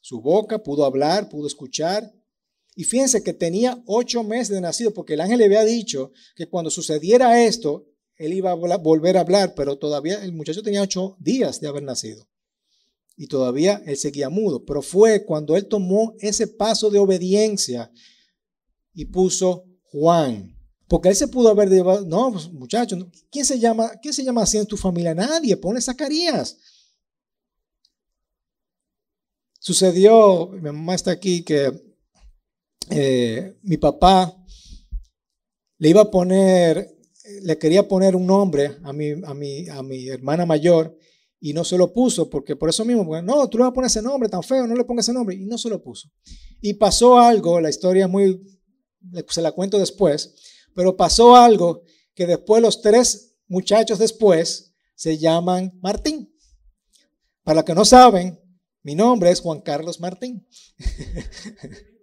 su 0.02 0.20
boca, 0.20 0.62
pudo 0.62 0.84
hablar, 0.84 1.30
pudo 1.30 1.46
escuchar. 1.46 2.12
Y 2.78 2.84
fíjense 2.84 3.22
que 3.22 3.32
tenía 3.32 3.82
ocho 3.86 4.22
meses 4.22 4.50
de 4.50 4.60
nacido, 4.60 4.92
porque 4.92 5.14
el 5.14 5.22
ángel 5.22 5.38
le 5.38 5.46
había 5.46 5.64
dicho 5.64 6.12
que 6.36 6.46
cuando 6.46 6.70
sucediera 6.70 7.42
esto, 7.42 7.86
él 8.16 8.34
iba 8.34 8.50
a 8.50 8.54
volver 8.54 9.16
a 9.16 9.20
hablar, 9.20 9.54
pero 9.54 9.78
todavía 9.78 10.22
el 10.22 10.34
muchacho 10.34 10.62
tenía 10.62 10.82
ocho 10.82 11.16
días 11.18 11.58
de 11.58 11.68
haber 11.68 11.82
nacido. 11.82 12.28
Y 13.16 13.28
todavía 13.28 13.82
él 13.86 13.96
seguía 13.96 14.28
mudo. 14.28 14.66
Pero 14.66 14.82
fue 14.82 15.24
cuando 15.24 15.56
él 15.56 15.66
tomó 15.68 16.14
ese 16.18 16.46
paso 16.46 16.90
de 16.90 16.98
obediencia 16.98 17.90
y 18.92 19.06
puso 19.06 19.64
Juan. 19.84 20.54
Porque 20.86 21.08
él 21.08 21.16
se 21.16 21.28
pudo 21.28 21.48
haber 21.48 21.70
llevado, 21.70 22.04
no, 22.04 22.30
pues, 22.30 22.52
muchacho, 22.52 23.10
¿quién 23.30 23.46
se 23.46 23.58
llama, 23.58 23.90
quién 24.02 24.12
se 24.12 24.22
llama 24.22 24.42
así 24.42 24.58
en 24.58 24.66
tu 24.66 24.76
familia? 24.76 25.14
Nadie, 25.14 25.56
pone 25.56 25.80
Zacarías. 25.80 26.58
Sucedió, 29.58 30.48
mi 30.48 30.60
mamá 30.60 30.94
está 30.94 31.10
aquí, 31.10 31.42
que 31.42 31.85
eh, 32.90 33.58
mi 33.62 33.76
papá 33.76 34.36
le 35.78 35.88
iba 35.88 36.02
a 36.02 36.10
poner 36.10 36.96
le 37.42 37.58
quería 37.58 37.86
poner 37.86 38.14
un 38.14 38.26
nombre 38.26 38.76
a 38.82 38.92
mi, 38.92 39.10
a 39.24 39.34
mi, 39.34 39.68
a 39.68 39.82
mi 39.82 40.08
hermana 40.08 40.46
mayor 40.46 40.96
y 41.40 41.52
no 41.52 41.64
se 41.64 41.76
lo 41.76 41.92
puso, 41.92 42.30
porque 42.30 42.56
por 42.56 42.68
eso 42.68 42.84
mismo, 42.84 43.20
no, 43.22 43.48
tú 43.48 43.58
le 43.58 43.64
vas 43.64 43.70
a 43.70 43.74
poner 43.74 43.88
ese 43.88 44.02
nombre 44.02 44.28
tan 44.28 44.42
feo, 44.42 44.66
no 44.66 44.74
le 44.74 44.84
pongas 44.84 45.04
ese 45.04 45.12
nombre, 45.12 45.36
y 45.36 45.44
no 45.44 45.58
se 45.58 45.68
lo 45.68 45.82
puso. 45.82 46.10
Y 46.60 46.74
pasó 46.74 47.18
algo, 47.18 47.60
la 47.60 47.68
historia 47.68 48.06
es 48.06 48.10
muy, 48.10 48.40
se 49.28 49.42
la 49.42 49.52
cuento 49.52 49.78
después, 49.78 50.34
pero 50.74 50.96
pasó 50.96 51.36
algo 51.36 51.82
que 52.14 52.26
después 52.26 52.62
los 52.62 52.80
tres 52.80 53.36
muchachos 53.48 53.98
después 53.98 54.74
se 54.94 55.18
llaman 55.18 55.78
Martín. 55.82 56.32
Para 57.44 57.56
los 57.56 57.64
que 57.64 57.74
no 57.74 57.84
saben, 57.84 58.40
mi 58.82 58.94
nombre 58.94 59.30
es 59.30 59.40
Juan 59.40 59.60
Carlos 59.60 60.00
Martín. 60.00 60.46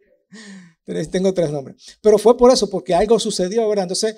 Tengo 1.12 1.34
tres 1.34 1.52
nombres. 1.52 1.98
Pero 2.02 2.18
fue 2.18 2.38
por 2.38 2.52
eso, 2.52 2.70
porque 2.70 2.94
algo 2.94 3.20
sucedió, 3.20 3.68
¿verdad? 3.70 3.84
Entonces, 3.84 4.16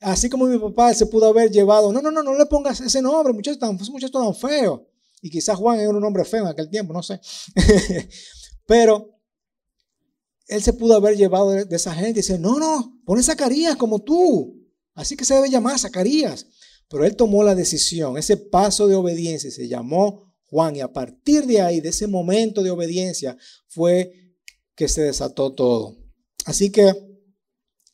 Así 0.00 0.28
como 0.28 0.46
mi 0.46 0.58
papá 0.58 0.92
se 0.92 1.06
pudo 1.06 1.26
haber 1.26 1.50
llevado, 1.50 1.92
no, 1.92 2.02
no, 2.02 2.10
no, 2.10 2.22
no 2.22 2.36
le 2.36 2.46
pongas 2.46 2.80
ese 2.80 3.00
nombre, 3.00 3.32
muchacho 3.32 3.58
tan, 3.58 3.76
muchacho 3.76 4.10
tan 4.10 4.34
feo. 4.34 4.86
Y 5.22 5.30
quizás 5.30 5.56
Juan 5.56 5.80
era 5.80 5.88
un 5.88 6.00
nombre 6.00 6.24
feo 6.24 6.42
en 6.42 6.48
aquel 6.48 6.68
tiempo, 6.68 6.92
no 6.92 7.02
sé. 7.02 7.18
Pero 8.66 9.18
él 10.48 10.62
se 10.62 10.74
pudo 10.74 10.94
haber 10.94 11.16
llevado 11.16 11.50
de, 11.50 11.74
esa 11.74 11.94
gente 11.94 12.10
y 12.10 12.22
decir, 12.22 12.38
no, 12.38 12.58
no, 12.58 13.00
pone 13.06 13.22
Zacarías 13.22 13.76
como 13.76 14.00
tú. 14.00 14.54
Así 14.94 15.16
que 15.16 15.24
se 15.24 15.34
debe 15.34 15.50
llamar 15.50 15.78
Zacarías. 15.78 16.46
Pero 16.88 17.04
él 17.04 17.16
tomó 17.16 17.42
la 17.42 17.54
decisión, 17.54 18.18
ese 18.18 18.36
paso 18.36 18.86
de 18.86 18.94
obediencia, 18.94 19.50
se 19.50 19.66
llamó 19.66 20.34
Juan. 20.44 20.76
Y 20.76 20.80
a 20.80 20.92
partir 20.92 21.46
de 21.46 21.62
ahí, 21.62 21.80
de 21.80 21.88
ese 21.88 22.06
momento 22.06 22.62
de 22.62 22.70
obediencia, 22.70 23.36
fue 23.66 24.25
que 24.76 24.86
se 24.88 25.02
desató 25.02 25.52
todo. 25.52 25.96
Así 26.44 26.70
que 26.70 26.92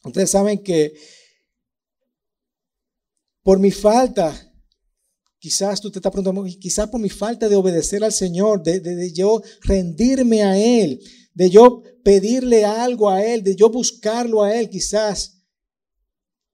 ustedes 0.04 0.30
saben 0.30 0.62
que 0.62 0.94
por 3.42 3.58
mi 3.58 3.70
falta, 3.70 4.52
quizás 5.38 5.80
tú 5.80 5.90
te 5.90 5.98
estás 5.98 6.12
preguntando, 6.12 6.44
quizás 6.60 6.88
por 6.88 7.00
mi 7.00 7.08
falta 7.08 7.48
de 7.48 7.56
obedecer 7.56 8.04
al 8.04 8.12
Señor, 8.12 8.62
de, 8.62 9.12
yo 9.12 9.42
rendirme 9.62 10.42
a 10.42 10.58
Él, 10.58 11.00
de 11.34 11.50
yo 11.50 11.82
pedirle 12.04 12.64
algo 12.64 13.08
a 13.08 13.24
Él, 13.24 13.42
de 13.42 13.56
yo 13.56 13.70
buscarlo 13.70 14.42
a 14.42 14.54
Él, 14.54 14.68
quizás 14.68 15.42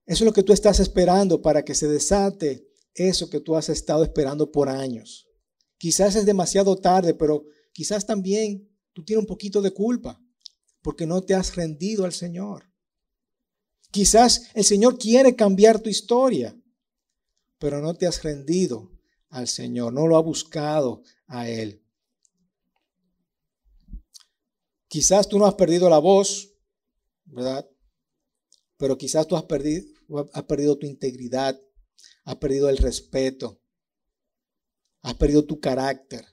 eso 0.06 0.24
es 0.24 0.26
lo 0.26 0.32
que 0.32 0.42
tú 0.42 0.52
estás 0.52 0.80
esperando 0.80 1.42
para 1.42 1.64
que 1.64 1.74
se 1.74 1.88
desate 1.88 2.66
eso 2.94 3.28
que 3.28 3.40
tú 3.40 3.56
has 3.56 3.68
estado 3.68 4.02
esperando 4.02 4.50
por 4.50 4.68
años. 4.68 5.26
Quizás 5.76 6.16
es 6.16 6.26
demasiado 6.26 6.76
tarde, 6.76 7.14
pero 7.14 7.44
quizás 7.72 8.06
también 8.06 8.68
tú 8.98 9.04
tienes 9.04 9.22
un 9.22 9.28
poquito 9.28 9.62
de 9.62 9.70
culpa 9.70 10.20
porque 10.82 11.06
no 11.06 11.22
te 11.22 11.36
has 11.36 11.54
rendido 11.54 12.04
al 12.04 12.12
Señor. 12.12 12.68
Quizás 13.92 14.50
el 14.54 14.64
Señor 14.64 14.98
quiere 14.98 15.36
cambiar 15.36 15.78
tu 15.78 15.88
historia 15.88 16.58
pero 17.58 17.80
no 17.80 17.94
te 17.94 18.06
has 18.06 18.22
rendido 18.22 18.90
al 19.30 19.48
Señor, 19.48 19.92
no 19.92 20.06
lo 20.06 20.16
ha 20.16 20.22
buscado 20.22 21.02
a 21.26 21.48
Él. 21.48 21.84
Quizás 24.88 25.28
tú 25.28 25.38
no 25.38 25.46
has 25.46 25.54
perdido 25.54 25.88
la 25.88 25.98
voz, 25.98 26.54
¿verdad? 27.26 27.68
Pero 28.78 28.96
quizás 28.98 29.26
tú 29.28 29.36
has 29.36 29.44
perdido, 29.44 29.86
has 30.32 30.42
perdido 30.44 30.76
tu 30.76 30.86
integridad, 30.86 31.60
has 32.24 32.36
perdido 32.36 32.68
el 32.68 32.78
respeto, 32.78 33.60
has 35.02 35.14
perdido 35.14 35.44
tu 35.44 35.60
carácter, 35.60 36.24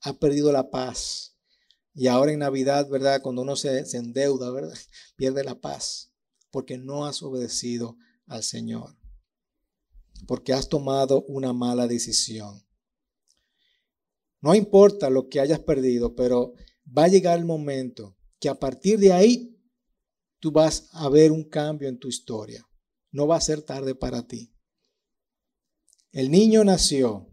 has 0.00 0.16
perdido 0.16 0.50
la 0.52 0.68
paz. 0.68 1.31
Y 1.94 2.06
ahora 2.06 2.32
en 2.32 2.38
Navidad, 2.38 2.88
¿verdad? 2.88 3.20
Cuando 3.22 3.42
uno 3.42 3.56
se, 3.56 3.84
endeuda, 3.96 4.50
¿verdad? 4.50 4.74
Pierde 5.16 5.44
la 5.44 5.60
paz 5.60 6.12
porque 6.50 6.78
no 6.78 7.06
has 7.06 7.22
obedecido 7.22 7.96
al 8.26 8.42
Señor, 8.42 8.96
porque 10.26 10.52
has 10.52 10.68
tomado 10.68 11.22
una 11.22 11.52
mala 11.52 11.86
decisión. 11.86 12.62
No 14.40 14.54
importa 14.54 15.08
lo 15.08 15.28
que 15.28 15.40
hayas 15.40 15.60
perdido, 15.60 16.14
pero 16.14 16.54
va 16.86 17.04
a 17.04 17.08
llegar 17.08 17.38
el 17.38 17.44
momento 17.44 18.16
que 18.38 18.48
a 18.48 18.58
partir 18.58 18.98
de 18.98 19.12
ahí 19.12 19.58
tú 20.40 20.52
vas 20.52 20.88
a 20.92 21.08
ver 21.08 21.32
un 21.32 21.48
cambio 21.48 21.88
en 21.88 21.98
tu 21.98 22.08
historia. 22.08 22.68
No 23.10 23.26
va 23.26 23.36
a 23.36 23.40
ser 23.40 23.62
tarde 23.62 23.94
para 23.94 24.26
ti. 24.26 24.52
El 26.10 26.30
niño 26.30 26.64
nació 26.64 27.32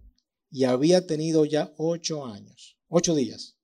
y 0.51 0.63
había 0.63 1.05
tenido 1.05 1.45
ya 1.45 1.73
ocho 1.77 2.25
años, 2.25 2.77
ocho 2.87 3.15
días. 3.15 3.58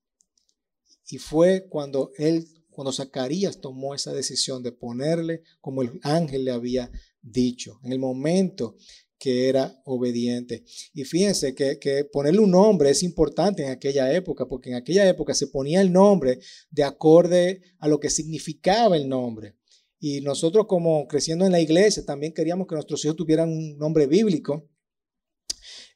Y 1.10 1.18
fue 1.18 1.68
cuando 1.70 2.12
él, 2.18 2.48
cuando 2.70 2.92
Zacarías 2.92 3.62
tomó 3.62 3.96
esa 3.96 4.14
decisión 4.14 4.64
de 4.64 4.72
ponerle 4.72 5.42
como 5.62 5.82
el 5.82 6.00
ángel 6.04 6.46
le 6.46 6.52
había 6.52 6.92
dicho. 7.22 7.80
En 7.84 7.92
el 7.92 8.00
momento 8.00 8.76
que 9.18 9.50
era 9.50 9.82
obediente. 9.86 10.64
Y 10.94 11.04
fíjense 11.04 11.56
que, 11.56 12.06
ponerle 12.12 12.40
un 12.42 12.52
nombre 12.52 12.90
es 12.90 13.04
importante 13.04 13.64
en 13.64 13.72
aquella 13.72 14.14
época, 14.14 14.48
porque 14.48 14.70
en 14.70 14.76
aquella 14.76 15.08
época 15.08 15.34
se 15.34 15.48
ponía 15.48 15.82
el 15.82 15.92
nombre 15.92 16.40
de 16.70 16.84
acorde 16.84 17.62
a 17.80 17.88
lo 17.88 18.00
que 18.00 18.10
significaba 18.10 18.98
el 18.98 19.08
nombre. 19.08 19.56
Y 20.00 20.22
nosotros 20.22 20.66
como 20.68 21.08
creciendo 21.08 21.46
en 21.46 21.52
la 21.52 21.62
iglesia 21.62 22.06
también 22.06 22.34
queríamos 22.34 22.68
que 22.68 22.76
nuestros 22.76 23.04
hijos 23.06 23.16
tuvieran 23.16 23.50
un 23.50 23.78
nombre 23.78 24.06
bíblico. 24.06 24.70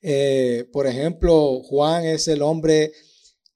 Eh, 0.01 0.67
por 0.71 0.87
ejemplo, 0.87 1.61
Juan 1.61 2.05
es 2.05 2.27
el 2.29 2.41
hombre 2.41 2.93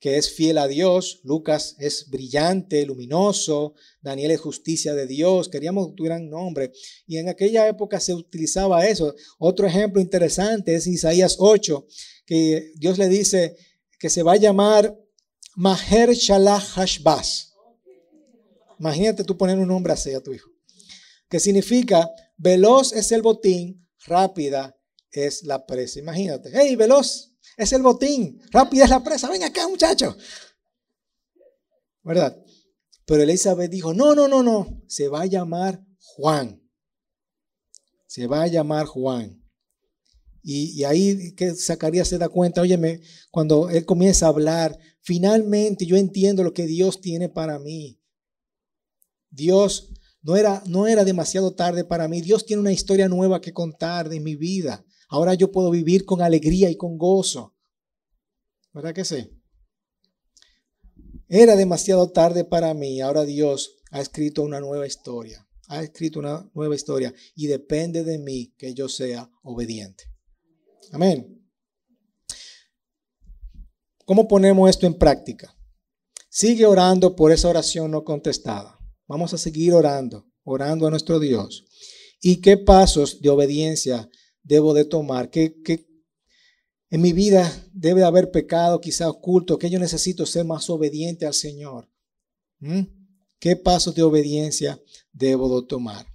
que 0.03 0.17
es 0.17 0.33
fiel 0.33 0.57
a 0.57 0.67
Dios, 0.67 1.21
Lucas 1.23 1.77
es 1.79 2.09
brillante, 2.09 2.85
luminoso, 2.85 3.73
Daniel 4.01 4.31
es 4.31 4.41
justicia 4.41 4.93
de 4.93 5.07
Dios, 5.07 5.47
queríamos 5.47 5.87
que 5.87 5.93
tuvieran 5.93 6.29
nombre. 6.29 6.73
Y 7.07 7.19
en 7.19 7.29
aquella 7.29 7.69
época 7.69 8.01
se 8.01 8.13
utilizaba 8.13 8.85
eso. 8.85 9.15
Otro 9.39 9.65
ejemplo 9.65 10.01
interesante 10.01 10.75
es 10.75 10.87
Isaías 10.87 11.37
8, 11.39 11.87
que 12.25 12.73
Dios 12.75 12.97
le 12.97 13.07
dice 13.07 13.55
que 13.97 14.09
se 14.09 14.23
va 14.23 14.33
a 14.33 14.35
llamar 14.35 14.93
Maher 15.55 16.11
Shalah 16.11 16.59
Hashbaz. 16.59 17.53
Imagínate 18.77 19.23
tú 19.23 19.37
poner 19.37 19.57
un 19.57 19.69
nombre 19.69 19.93
así 19.93 20.13
a 20.13 20.19
tu 20.19 20.33
hijo. 20.33 20.49
Que 21.29 21.39
significa, 21.39 22.11
veloz 22.35 22.91
es 22.91 23.13
el 23.13 23.21
botín, 23.21 23.87
rápida 24.05 24.77
es 25.11 25.43
la 25.43 25.65
presa. 25.65 25.99
Imagínate, 25.99 26.51
hey, 26.53 26.75
veloz, 26.75 27.32
es 27.57 27.73
el 27.73 27.81
botín. 27.81 28.41
Rápida 28.51 28.85
es 28.85 28.89
la 28.89 29.03
presa. 29.03 29.29
Ven 29.29 29.43
acá, 29.43 29.67
muchacho. 29.67 30.15
¿Verdad? 32.03 32.37
Pero 33.05 33.23
Elizabeth 33.23 33.71
dijo, 33.71 33.93
no, 33.93 34.15
no, 34.15 34.27
no, 34.27 34.43
no. 34.43 34.81
Se 34.87 35.07
va 35.07 35.21
a 35.21 35.25
llamar 35.25 35.83
Juan. 35.99 36.61
Se 38.07 38.27
va 38.27 38.43
a 38.43 38.47
llamar 38.47 38.85
Juan. 38.85 39.43
Y, 40.45 40.83
ahí 40.83 41.33
que 41.35 41.55
Zacarías 41.55 42.09
se 42.09 42.17
da 42.17 42.27
cuenta, 42.27 42.61
óyeme, 42.61 43.01
cuando 43.31 43.69
él 43.69 43.85
comienza 43.85 44.25
a 44.25 44.29
hablar, 44.29 44.77
finalmente 45.01 45.85
yo 45.85 45.95
entiendo 45.95 46.43
lo 46.43 46.53
que 46.53 46.65
Dios 46.65 46.99
tiene 46.99 47.29
para 47.29 47.59
mí. 47.59 48.01
Dios 49.29 49.93
no 50.21 50.35
era, 50.35 50.61
no 50.65 50.85
era 50.85 51.05
demasiado 51.05 51.55
tarde 51.55 51.85
para 51.85 52.09
mí. 52.09 52.21
Dios 52.21 52.45
tiene 52.45 52.59
una 52.59 52.73
historia 52.73 53.07
nueva 53.07 53.39
que 53.39 53.53
contar 53.53 54.09
de 54.09 54.19
mi 54.19 54.35
vida. 54.35 54.85
Ahora 55.13 55.35
yo 55.35 55.51
puedo 55.51 55.69
vivir 55.69 56.05
con 56.05 56.23
alegría 56.23 56.71
y 56.71 56.75
con 56.75 56.97
gozo. 56.97 57.55
¿Verdad 58.73 58.95
que 58.95 59.05
sí? 59.05 59.29
Era 61.27 61.55
demasiado 61.55 62.11
tarde 62.11 62.43
para 62.45 62.73
mí. 62.73 62.99
Ahora 62.99 63.23
Dios 63.23 63.75
ha 63.91 64.01
escrito 64.01 64.41
una 64.41 64.59
nueva 64.59 64.87
historia. 64.87 65.47
Ha 65.67 65.83
escrito 65.83 66.17
una 66.17 66.49
nueva 66.55 66.73
historia. 66.73 67.13
Y 67.35 67.45
depende 67.45 68.03
de 68.03 68.17
mí 68.17 68.55
que 68.57 68.73
yo 68.73 68.89
sea 68.89 69.29
obediente. 69.43 70.05
Amén. 70.91 71.47
¿Cómo 74.05 74.27
ponemos 74.27 74.67
esto 74.67 74.87
en 74.87 74.95
práctica? 74.95 75.55
Sigue 76.27 76.65
orando 76.65 77.15
por 77.15 77.31
esa 77.31 77.49
oración 77.49 77.91
no 77.91 78.03
contestada. 78.03 78.79
Vamos 79.05 79.31
a 79.35 79.37
seguir 79.37 79.73
orando, 79.73 80.25
orando 80.43 80.87
a 80.87 80.89
nuestro 80.89 81.19
Dios. 81.19 81.65
¿Y 82.19 82.41
qué 82.41 82.57
pasos 82.57 83.21
de 83.21 83.29
obediencia 83.29 84.09
debo 84.43 84.73
de 84.73 84.85
tomar? 84.85 85.29
¿Qué, 85.29 85.55
en 86.89 87.01
mi 87.01 87.13
vida 87.13 87.51
debe 87.73 88.03
haber 88.03 88.29
pecado 88.31 88.79
quizá 88.79 89.09
oculto? 89.09 89.57
¿Que 89.57 89.69
yo 89.69 89.79
necesito 89.79 90.25
ser 90.25 90.45
más 90.45 90.69
obediente 90.69 91.25
al 91.25 91.33
Señor? 91.33 91.89
¿Mm? 92.59 92.81
¿Qué 93.39 93.55
pasos 93.55 93.95
de 93.95 94.03
obediencia 94.03 94.79
debo 95.11 95.61
de 95.61 95.67
tomar? 95.67 96.05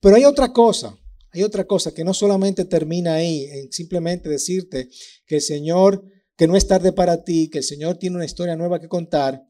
Pero 0.00 0.16
hay 0.16 0.24
otra 0.24 0.52
cosa, 0.52 0.98
hay 1.30 1.42
otra 1.42 1.66
cosa 1.66 1.92
que 1.92 2.04
no 2.04 2.14
solamente 2.14 2.64
termina 2.64 3.14
ahí 3.14 3.44
en 3.44 3.72
simplemente 3.72 4.28
decirte 4.28 4.88
que 5.26 5.36
el 5.36 5.42
Señor, 5.42 6.04
que 6.36 6.46
no 6.46 6.56
es 6.56 6.66
tarde 6.66 6.92
para 6.92 7.24
ti, 7.24 7.48
que 7.48 7.58
el 7.58 7.64
Señor 7.64 7.98
tiene 7.98 8.16
una 8.16 8.24
historia 8.24 8.56
nueva 8.56 8.80
que 8.80 8.88
contar, 8.88 9.46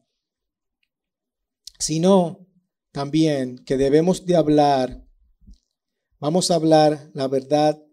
sino 1.79 2.47
también 2.91 3.57
que 3.59 3.77
debemos 3.77 4.25
de 4.25 4.35
hablar, 4.35 5.05
vamos 6.19 6.49
a 6.49 6.55
hablar 6.55 7.11
la 7.13 7.27
verdad 7.27 7.86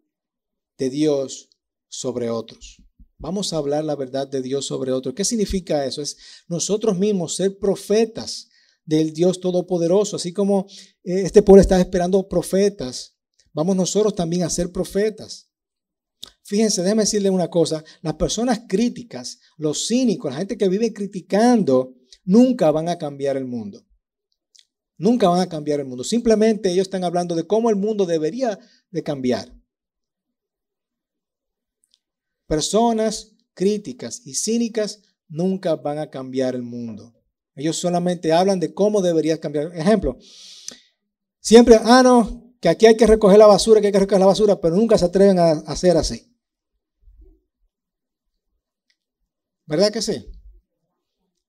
de 0.79 0.91
Dios 0.91 1.51
sobre 1.89 2.31
otros. 2.31 2.83
Vamos 3.19 3.53
a 3.53 3.57
hablar 3.57 3.85
la 3.85 3.97
verdad 3.97 4.29
de 4.29 4.43
Dios 4.43 4.67
sobre 4.67 4.93
otros. 4.93 5.15
¿Qué 5.15 5.25
significa 5.25 5.87
eso? 5.87 6.03
Es 6.03 6.17
nosotros 6.49 6.99
mismos 6.99 7.37
ser 7.37 7.59
profetas 7.59 8.49
del 8.85 9.13
Dios 9.13 9.41
Todopoderoso, 9.41 10.17
así 10.17 10.33
como 10.33 10.67
eh, 11.05 11.23
este 11.23 11.43
pueblo 11.43 11.63
está 11.63 11.81
esperando 11.81 12.29
profetas. 12.29 13.17
Vamos 13.53 13.77
nosotros 13.77 14.15
también 14.15 14.43
a 14.43 14.51
ser 14.51 14.73
profetas. 14.73 15.49
Fíjense, 16.43 16.83
déjeme 16.83 17.05
decirle 17.05 17.31
una 17.31 17.49
cosa, 17.49 17.83
las 18.03 18.15
personas 18.15 18.63
críticas, 18.69 19.39
los 19.57 19.87
cínicos, 19.87 20.31
la 20.31 20.39
gente 20.39 20.59
que 20.59 20.69
vive 20.69 20.93
criticando, 20.93 21.95
nunca 22.25 22.71
van 22.71 22.89
a 22.89 22.99
cambiar 22.99 23.37
el 23.37 23.47
mundo. 23.47 23.87
Nunca 24.99 25.29
van 25.29 25.41
a 25.41 25.49
cambiar 25.49 25.81
el 25.81 25.87
mundo. 25.87 26.05
Simplemente 26.05 26.71
ellos 26.71 26.87
están 26.87 27.05
hablando 27.05 27.35
de 27.35 27.47
cómo 27.47 27.71
el 27.71 27.77
mundo 27.77 28.05
debería 28.07 28.59
de 28.91 29.03
cambiar. 29.03 29.55
Personas 32.47 33.33
críticas 33.55 34.23
y 34.25 34.35
cínicas 34.35 35.03
nunca 35.29 35.77
van 35.77 35.99
a 35.99 36.11
cambiar 36.11 36.55
el 36.55 36.63
mundo. 36.63 37.15
Ellos 37.55 37.77
solamente 37.77 38.33
hablan 38.33 38.61
de 38.61 38.75
cómo 38.75 39.01
debería 39.01 39.39
cambiar. 39.39 39.75
Ejemplo, 39.77 40.19
siempre, 41.41 41.79
ah, 41.83 42.03
no, 42.03 42.55
que 42.61 42.69
aquí 42.69 42.87
hay 42.87 42.97
que 42.97 43.07
recoger 43.07 43.39
la 43.39 43.47
basura, 43.47 43.81
que 43.81 43.89
hay 43.89 43.93
que 43.93 44.01
recoger 44.01 44.21
la 44.21 44.27
basura, 44.27 44.61
pero 44.61 44.75
nunca 44.75 44.99
se 44.99 45.05
atreven 45.05 45.39
a 45.39 45.51
hacer 45.51 45.97
así. 45.97 46.35
¿Verdad 49.67 49.93
que 49.93 50.03
sí? 50.03 50.27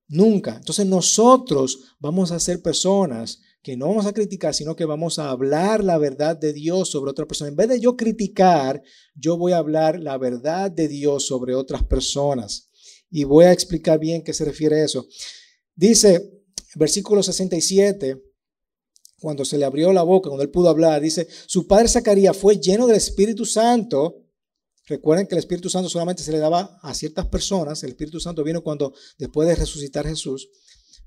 Nunca. 0.08 0.56
Entonces 0.56 0.86
nosotros 0.86 1.96
vamos 1.98 2.30
a 2.30 2.40
ser 2.40 2.62
personas 2.62 3.40
que 3.66 3.76
no 3.76 3.88
vamos 3.88 4.06
a 4.06 4.12
criticar, 4.12 4.54
sino 4.54 4.76
que 4.76 4.84
vamos 4.84 5.18
a 5.18 5.28
hablar 5.28 5.82
la 5.82 5.98
verdad 5.98 6.36
de 6.36 6.52
Dios 6.52 6.88
sobre 6.88 7.10
otra 7.10 7.26
persona. 7.26 7.50
En 7.50 7.56
vez 7.56 7.68
de 7.68 7.80
yo 7.80 7.96
criticar, 7.96 8.80
yo 9.16 9.36
voy 9.36 9.54
a 9.54 9.56
hablar 9.56 9.98
la 9.98 10.16
verdad 10.18 10.70
de 10.70 10.86
Dios 10.86 11.26
sobre 11.26 11.56
otras 11.56 11.82
personas. 11.82 12.70
Y 13.10 13.24
voy 13.24 13.46
a 13.46 13.50
explicar 13.50 13.98
bien 13.98 14.22
qué 14.22 14.32
se 14.32 14.44
refiere 14.44 14.80
a 14.80 14.84
eso. 14.84 15.08
Dice, 15.74 16.44
versículo 16.76 17.24
67, 17.24 18.22
cuando 19.18 19.44
se 19.44 19.58
le 19.58 19.64
abrió 19.64 19.92
la 19.92 20.04
boca, 20.04 20.28
cuando 20.28 20.44
él 20.44 20.50
pudo 20.50 20.68
hablar, 20.68 21.00
dice, 21.00 21.26
su 21.48 21.66
padre 21.66 21.88
Zacarías 21.88 22.36
fue 22.36 22.60
lleno 22.60 22.86
del 22.86 22.98
Espíritu 22.98 23.44
Santo. 23.44 24.28
Recuerden 24.86 25.26
que 25.26 25.34
el 25.34 25.40
Espíritu 25.40 25.68
Santo 25.70 25.88
solamente 25.88 26.22
se 26.22 26.30
le 26.30 26.38
daba 26.38 26.78
a 26.82 26.94
ciertas 26.94 27.26
personas. 27.26 27.82
El 27.82 27.90
Espíritu 27.90 28.20
Santo 28.20 28.44
vino 28.44 28.62
cuando, 28.62 28.94
después 29.18 29.48
de 29.48 29.56
resucitar 29.56 30.06
Jesús, 30.06 30.50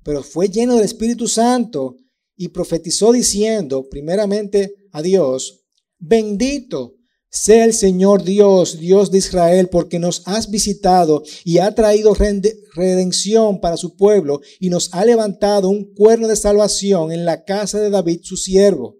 pero 0.03 0.23
fue 0.23 0.49
lleno 0.49 0.75
del 0.75 0.83
Espíritu 0.83 1.25
Santo 1.25 1.95
y 2.39 2.47
profetizó 2.47 3.11
diciendo 3.11 3.89
primeramente 3.89 4.73
a 4.93 5.01
Dios, 5.01 5.65
bendito 5.99 6.95
sea 7.29 7.65
el 7.65 7.73
Señor 7.73 8.23
Dios, 8.23 8.79
Dios 8.79 9.11
de 9.11 9.17
Israel, 9.17 9.67
porque 9.69 9.99
nos 9.99 10.23
has 10.25 10.49
visitado 10.49 11.21
y 11.43 11.57
ha 11.57 11.75
traído 11.75 12.15
redención 12.15 13.59
para 13.59 13.75
su 13.75 13.97
pueblo 13.97 14.39
y 14.57 14.69
nos 14.69 14.93
ha 14.93 15.03
levantado 15.03 15.67
un 15.67 15.93
cuerno 15.93 16.29
de 16.29 16.37
salvación 16.37 17.11
en 17.11 17.25
la 17.25 17.43
casa 17.43 17.77
de 17.81 17.89
David, 17.89 18.21
su 18.23 18.37
siervo, 18.37 18.95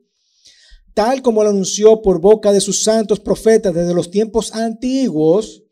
tal 0.93 1.21
como 1.21 1.41
lo 1.41 1.52
anunció 1.52 2.02
por 2.02 2.19
boca 2.19 2.52
de 2.52 2.60
sus 2.60 2.84
santos 2.84 3.21
profetas 3.21 3.73
desde 3.73 3.93
los 3.93 4.12
tiempos 4.12 4.54
antiguos 4.54 5.63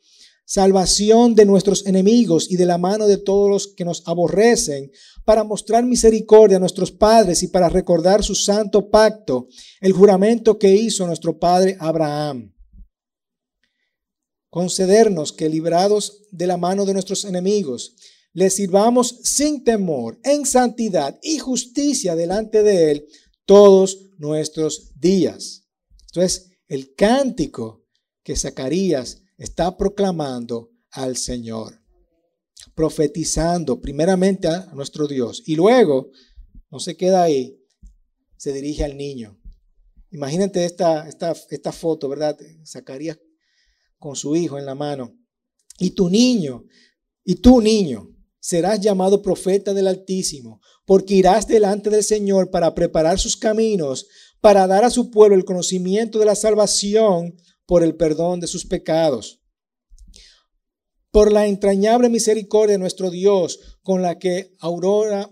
salvación 0.47 1.35
de 1.35 1.45
nuestros 1.45 1.85
enemigos 1.85 2.49
y 2.49 2.55
de 2.55 2.65
la 2.65 2.77
mano 2.77 3.05
de 3.05 3.17
todos 3.17 3.49
los 3.49 3.67
que 3.67 3.83
nos 3.83 4.07
aborrecen, 4.07 4.89
para 5.25 5.43
mostrar 5.43 5.85
misericordia 5.85 6.55
a 6.55 6.59
nuestros 6.61 6.89
padres 6.89 7.43
y 7.43 7.49
para 7.49 7.67
recordar 7.67 8.23
su 8.23 8.33
santo 8.33 8.89
pacto, 8.89 9.49
el 9.81 9.91
juramento 9.91 10.57
que 10.57 10.73
hizo 10.73 11.05
nuestro 11.05 11.37
padre 11.37 11.75
Abraham. 11.81 12.55
Concedernos 14.49 15.33
que 15.33 15.49
librados 15.49 16.23
de 16.31 16.47
la 16.47 16.55
mano 16.55 16.85
de 16.85 16.93
nuestros 16.93 17.25
enemigos, 17.25 17.97
le 18.31 18.49
sirvamos 18.49 19.19
sin 19.23 19.65
temor, 19.65 20.17
en 20.23 20.45
santidad 20.45 21.19
y 21.21 21.39
justicia 21.39 22.15
delante 22.15 22.63
de 22.63 22.91
Él 22.91 23.07
todos 23.43 24.11
nuestros 24.17 24.93
días. 24.97 25.65
Esto 26.05 26.21
es 26.21 26.51
el 26.69 26.95
cántico 26.95 27.85
que 28.23 28.37
Zacarías 28.37 29.23
está 29.37 29.77
proclamando 29.77 30.71
al 30.91 31.15
Señor, 31.15 31.79
profetizando 32.75 33.79
primeramente 33.79 34.47
a 34.47 34.71
nuestro 34.73 35.07
Dios 35.07 35.43
y 35.45 35.55
luego, 35.55 36.11
no 36.69 36.79
se 36.79 36.97
queda 36.97 37.23
ahí, 37.23 37.57
se 38.35 38.51
dirige 38.51 38.83
al 38.83 38.97
niño. 38.97 39.39
Imagínate 40.11 40.65
esta, 40.65 41.07
esta, 41.07 41.35
esta 41.49 41.71
foto, 41.71 42.09
¿verdad? 42.09 42.37
Zacarías 42.65 43.19
con 43.97 44.15
su 44.15 44.35
hijo 44.35 44.57
en 44.57 44.65
la 44.65 44.75
mano. 44.75 45.17
Y 45.79 45.91
tu 45.91 46.09
niño, 46.09 46.65
y 47.23 47.35
tu 47.35 47.61
niño, 47.61 48.15
serás 48.39 48.79
llamado 48.79 49.21
profeta 49.21 49.73
del 49.73 49.87
Altísimo, 49.87 50.61
porque 50.85 51.15
irás 51.15 51.47
delante 51.47 51.89
del 51.89 52.03
Señor 52.03 52.49
para 52.49 52.73
preparar 52.73 53.19
sus 53.19 53.35
caminos, 53.35 54.07
para 54.39 54.65
dar 54.67 54.85
a 54.85 54.89
su 54.89 55.11
pueblo 55.11 55.35
el 55.35 55.45
conocimiento 55.45 56.19
de 56.19 56.25
la 56.25 56.35
salvación 56.35 57.35
por 57.67 57.83
el 57.83 57.95
perdón 57.95 58.39
de 58.39 58.47
sus 58.47 58.65
pecados. 58.65 59.43
Por 61.11 61.31
la 61.31 61.45
entrañable 61.45 62.09
misericordia 62.09 62.73
de 62.73 62.79
nuestro 62.79 63.11
Dios, 63.11 63.77
con 63.83 64.01
la 64.01 64.17
que 64.17 64.55
Aurora 64.59 65.31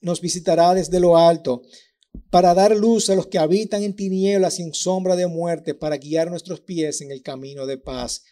nos 0.00 0.20
visitará 0.20 0.72
desde 0.72 1.00
lo 1.00 1.18
alto, 1.18 1.62
para 2.30 2.54
dar 2.54 2.76
luz 2.76 3.10
a 3.10 3.14
los 3.14 3.26
que 3.26 3.38
habitan 3.38 3.82
en 3.82 3.96
tinieblas 3.96 4.60
en 4.60 4.72
sombra 4.72 5.16
de 5.16 5.26
muerte, 5.26 5.74
para 5.74 5.98
guiar 5.98 6.30
nuestros 6.30 6.60
pies 6.60 7.00
en 7.00 7.10
el 7.10 7.22
camino 7.22 7.66
de 7.66 7.78
paz. 7.78 8.22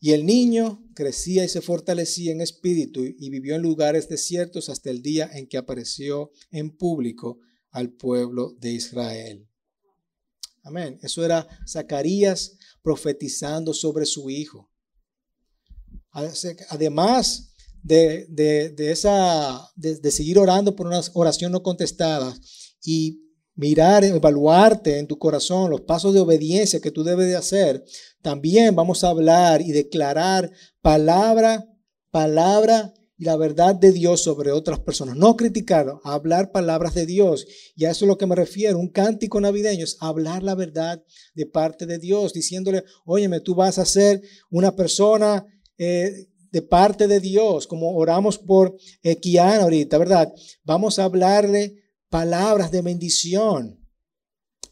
Y 0.00 0.12
el 0.12 0.26
niño 0.26 0.84
crecía 0.94 1.44
y 1.44 1.48
se 1.48 1.60
fortalecía 1.60 2.32
en 2.32 2.40
espíritu 2.40 3.04
y 3.04 3.30
vivió 3.30 3.56
en 3.56 3.62
lugares 3.62 4.08
desiertos 4.08 4.68
hasta 4.68 4.90
el 4.90 5.02
día 5.02 5.28
en 5.32 5.48
que 5.48 5.58
apareció 5.58 6.30
en 6.50 6.76
público 6.76 7.40
al 7.70 7.92
pueblo 7.92 8.54
de 8.58 8.72
Israel. 8.72 9.48
Amén. 10.62 10.98
Eso 11.02 11.24
era 11.24 11.46
Zacarías 11.66 12.56
profetizando 12.82 13.74
sobre 13.74 14.06
su 14.06 14.30
hijo. 14.30 14.70
Además 16.70 17.54
de, 17.82 18.26
de, 18.28 18.90
esa, 18.90 19.70
de, 19.76 20.10
seguir 20.10 20.38
orando 20.38 20.74
por 20.74 20.86
una 20.86 21.00
oración 21.14 21.52
no 21.52 21.62
contestada 21.62 22.34
y 22.84 23.22
mirar, 23.54 24.04
evaluarte 24.04 24.98
en 24.98 25.06
tu 25.06 25.18
corazón 25.18 25.70
los 25.70 25.82
pasos 25.82 26.14
de 26.14 26.20
obediencia 26.20 26.80
que 26.80 26.90
tú 26.90 27.02
debes 27.02 27.26
de 27.26 27.36
hacer, 27.36 27.84
también 28.22 28.74
vamos 28.74 29.04
a 29.04 29.10
hablar 29.10 29.60
y 29.60 29.72
declarar 29.72 30.50
palabra, 30.80 31.66
palabra 32.10 32.94
y 33.18 33.24
la 33.24 33.36
verdad 33.36 33.74
de 33.74 33.92
Dios 33.92 34.22
sobre 34.22 34.52
otras 34.52 34.78
personas. 34.78 35.16
No 35.16 35.36
criticar, 35.36 35.92
hablar 36.04 36.52
palabras 36.52 36.94
de 36.94 37.04
Dios. 37.04 37.46
Y 37.74 37.84
a 37.84 37.90
eso 37.90 38.04
es 38.04 38.08
lo 38.08 38.16
que 38.16 38.26
me 38.26 38.36
refiero. 38.36 38.78
Un 38.78 38.90
cántico 38.90 39.40
navideño 39.40 39.84
es 39.84 39.96
hablar 40.00 40.44
la 40.44 40.54
verdad 40.54 41.02
de 41.34 41.46
parte 41.46 41.84
de 41.84 41.98
Dios, 41.98 42.32
diciéndole, 42.32 42.84
óyeme, 43.04 43.40
tú 43.40 43.56
vas 43.56 43.78
a 43.78 43.84
ser 43.84 44.22
una 44.50 44.76
persona 44.76 45.44
eh, 45.76 46.28
de 46.50 46.62
parte 46.62 47.08
de 47.08 47.18
Dios, 47.18 47.66
como 47.66 47.94
oramos 47.96 48.38
por 48.38 48.76
eh, 49.02 49.20
ahorita, 49.36 49.98
¿verdad? 49.98 50.32
Vamos 50.62 50.98
a 50.98 51.04
hablarle 51.04 51.74
palabras 52.08 52.70
de 52.70 52.82
bendición 52.82 53.78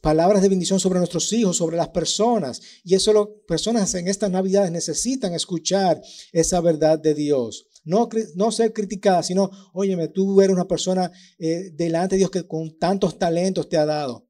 palabras 0.07 0.41
de 0.41 0.49
bendición 0.49 0.79
sobre 0.79 1.01
nuestros 1.01 1.33
hijos, 1.33 1.57
sobre 1.57 1.77
las 1.77 1.89
personas. 1.89 2.63
Y 2.85 2.95
eso 2.95 3.13
las 3.13 3.27
personas 3.49 3.93
en 3.97 4.07
estas 4.07 4.31
navidades 4.31 4.71
necesitan 4.71 5.35
escuchar 5.35 6.01
esa 6.31 6.61
verdad 6.61 6.97
de 6.97 7.13
Dios. 7.13 7.67
No, 7.87 8.53
ser 8.53 8.75
criticada, 8.75 9.23
sino, 9.23 9.51
óyeme, 9.73 10.09
tú 10.09 10.43
eres 10.43 10.53
una 10.53 10.69
persona 10.69 11.11
eh, 11.39 11.71
delante 11.73 12.17
de 12.17 12.19
Dios 12.19 12.31
que 12.31 12.47
con 12.47 12.79
tantos 12.79 13.19
talentos 13.19 13.69
te 13.69 13.79
ha 13.79 13.87
dado. 13.87 14.29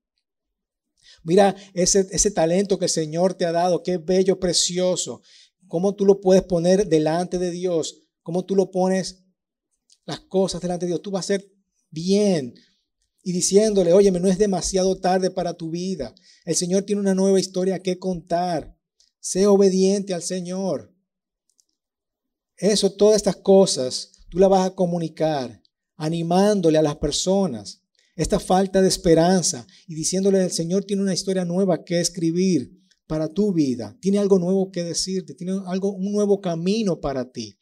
Mira 1.24 1.56
ese, 1.74 2.06
ese 2.12 2.30
talento 2.30 2.78
que 2.78 2.84
el 2.84 2.90
Señor 2.90 3.34
te 3.34 3.46
ha 3.46 3.52
dado, 3.52 3.82
qué 3.82 3.98
bello, 3.98 4.38
precioso. 4.38 5.22
Cómo 5.66 5.96
tú 5.96 6.04
lo 6.04 6.20
puedes 6.20 6.44
poner 6.44 6.86
delante 6.86 7.38
de 7.38 7.50
Dios, 7.50 8.04
cómo 8.22 8.44
tú 8.44 8.54
lo 8.54 8.70
pones 8.70 9.24
las 10.04 10.20
cosas 10.20 10.60
delante 10.60 10.86
de 10.86 10.90
Dios. 10.90 11.02
Tú 11.02 11.10
vas 11.10 11.24
a 11.24 11.34
ser 11.34 11.50
bien, 11.90 12.54
y 13.28 13.32
diciéndole, 13.32 13.92
óyeme, 13.92 14.20
no 14.20 14.28
es 14.28 14.38
demasiado 14.38 15.00
tarde 15.00 15.32
para 15.32 15.54
tu 15.54 15.68
vida. 15.68 16.14
El 16.44 16.54
Señor 16.54 16.84
tiene 16.84 17.00
una 17.00 17.12
nueva 17.12 17.40
historia 17.40 17.82
que 17.82 17.98
contar. 17.98 18.78
Sé 19.18 19.48
obediente 19.48 20.14
al 20.14 20.22
Señor. 20.22 20.94
Eso, 22.56 22.92
todas 22.92 23.16
estas 23.16 23.36
cosas, 23.36 24.12
tú 24.28 24.38
las 24.38 24.48
vas 24.48 24.66
a 24.66 24.74
comunicar, 24.74 25.62
animándole 25.96 26.78
a 26.78 26.82
las 26.82 26.96
personas 26.96 27.82
esta 28.16 28.40
falta 28.40 28.80
de 28.80 28.88
esperanza 28.88 29.66
y 29.86 29.94
diciéndole, 29.94 30.42
el 30.42 30.50
Señor 30.50 30.84
tiene 30.84 31.02
una 31.02 31.12
historia 31.12 31.44
nueva 31.44 31.84
que 31.84 32.00
escribir 32.00 32.72
para 33.06 33.28
tu 33.28 33.52
vida. 33.52 33.96
Tiene 34.00 34.18
algo 34.18 34.38
nuevo 34.38 34.72
que 34.72 34.84
decirte, 34.84 35.34
tiene 35.34 35.60
algo, 35.66 35.92
un 35.92 36.12
nuevo 36.12 36.40
camino 36.40 36.98
para 36.98 37.30
ti. 37.30 37.58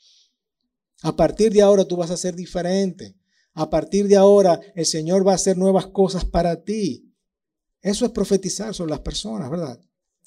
A 1.02 1.14
partir 1.14 1.52
de 1.52 1.60
ahora 1.60 1.84
tú 1.84 1.96
vas 1.96 2.10
a 2.10 2.16
ser 2.16 2.36
diferente. 2.36 3.16
A 3.52 3.68
partir 3.68 4.06
de 4.06 4.16
ahora 4.16 4.60
el 4.74 4.86
Señor 4.86 5.26
va 5.26 5.32
a 5.32 5.36
hacer 5.36 5.58
nuevas 5.58 5.88
cosas 5.88 6.24
para 6.24 6.62
ti. 6.62 7.12
Eso 7.82 8.06
es 8.06 8.12
profetizar 8.12 8.74
sobre 8.74 8.90
las 8.90 9.00
personas, 9.00 9.50
¿verdad? 9.50 9.78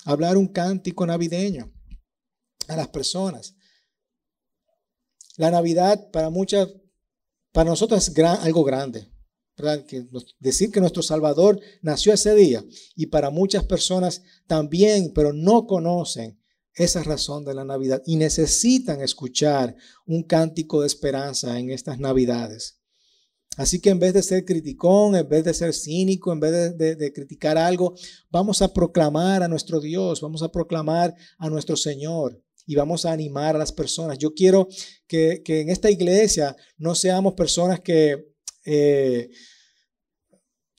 Hablar 0.03 0.37
un 0.37 0.47
cántico 0.47 1.05
navideño 1.05 1.73
a 2.67 2.75
las 2.75 2.89
personas. 2.89 3.55
La 5.37 5.51
Navidad 5.51 6.09
para 6.11 6.29
muchas, 6.29 6.67
para 7.53 7.69
nosotros 7.69 8.05
es 8.05 8.19
algo 8.19 8.63
grande. 8.63 9.07
Decir 10.39 10.71
que 10.71 10.79
nuestro 10.79 11.01
Salvador 11.01 11.59
nació 11.81 12.13
ese 12.13 12.35
día 12.35 12.63
y 12.95 13.07
para 13.07 13.29
muchas 13.29 13.63
personas 13.63 14.21
también, 14.45 15.13
pero 15.15 15.33
no 15.33 15.65
conocen 15.65 16.39
esa 16.75 17.01
razón 17.01 17.43
de 17.43 17.55
la 17.55 17.65
Navidad 17.65 18.03
y 18.05 18.17
necesitan 18.17 19.01
escuchar 19.01 19.75
un 20.05 20.23
cántico 20.23 20.81
de 20.81 20.87
esperanza 20.87 21.57
en 21.57 21.71
estas 21.71 21.97
Navidades. 21.97 22.79
Así 23.57 23.81
que 23.81 23.89
en 23.89 23.97
vez 23.97 24.13
de 24.13 24.21
ser 24.21 24.45
criticón, 24.45 25.15
en 25.15 25.27
vez 25.27 25.43
de 25.43 25.53
ser 25.55 25.73
cínico, 25.73 26.31
en 26.31 26.39
vez 26.39 26.77
de, 26.77 27.13
criticar 27.13 27.57
algo, 27.57 27.95
vamos 28.29 28.61
a 28.61 28.71
proclamar 28.71 29.41
a 29.41 29.47
nuestro 29.47 29.79
Dios, 29.79 30.21
vamos 30.21 30.43
a 30.43 30.51
proclamar 30.51 31.15
a 31.39 31.49
nuestro 31.49 31.75
Señor 31.75 32.43
y 32.67 32.75
vamos 32.75 33.05
a 33.05 33.13
animar 33.13 33.55
a 33.55 33.59
las 33.59 33.71
personas. 33.71 34.19
Yo 34.19 34.33
quiero 34.35 34.67
que, 35.07 35.41
en 35.47 35.69
esta 35.69 35.89
iglesia 35.89 36.55
no 36.77 36.93
seamos 36.93 37.33
personas 37.33 37.79
que... 37.79 38.35
Eh, 38.65 39.29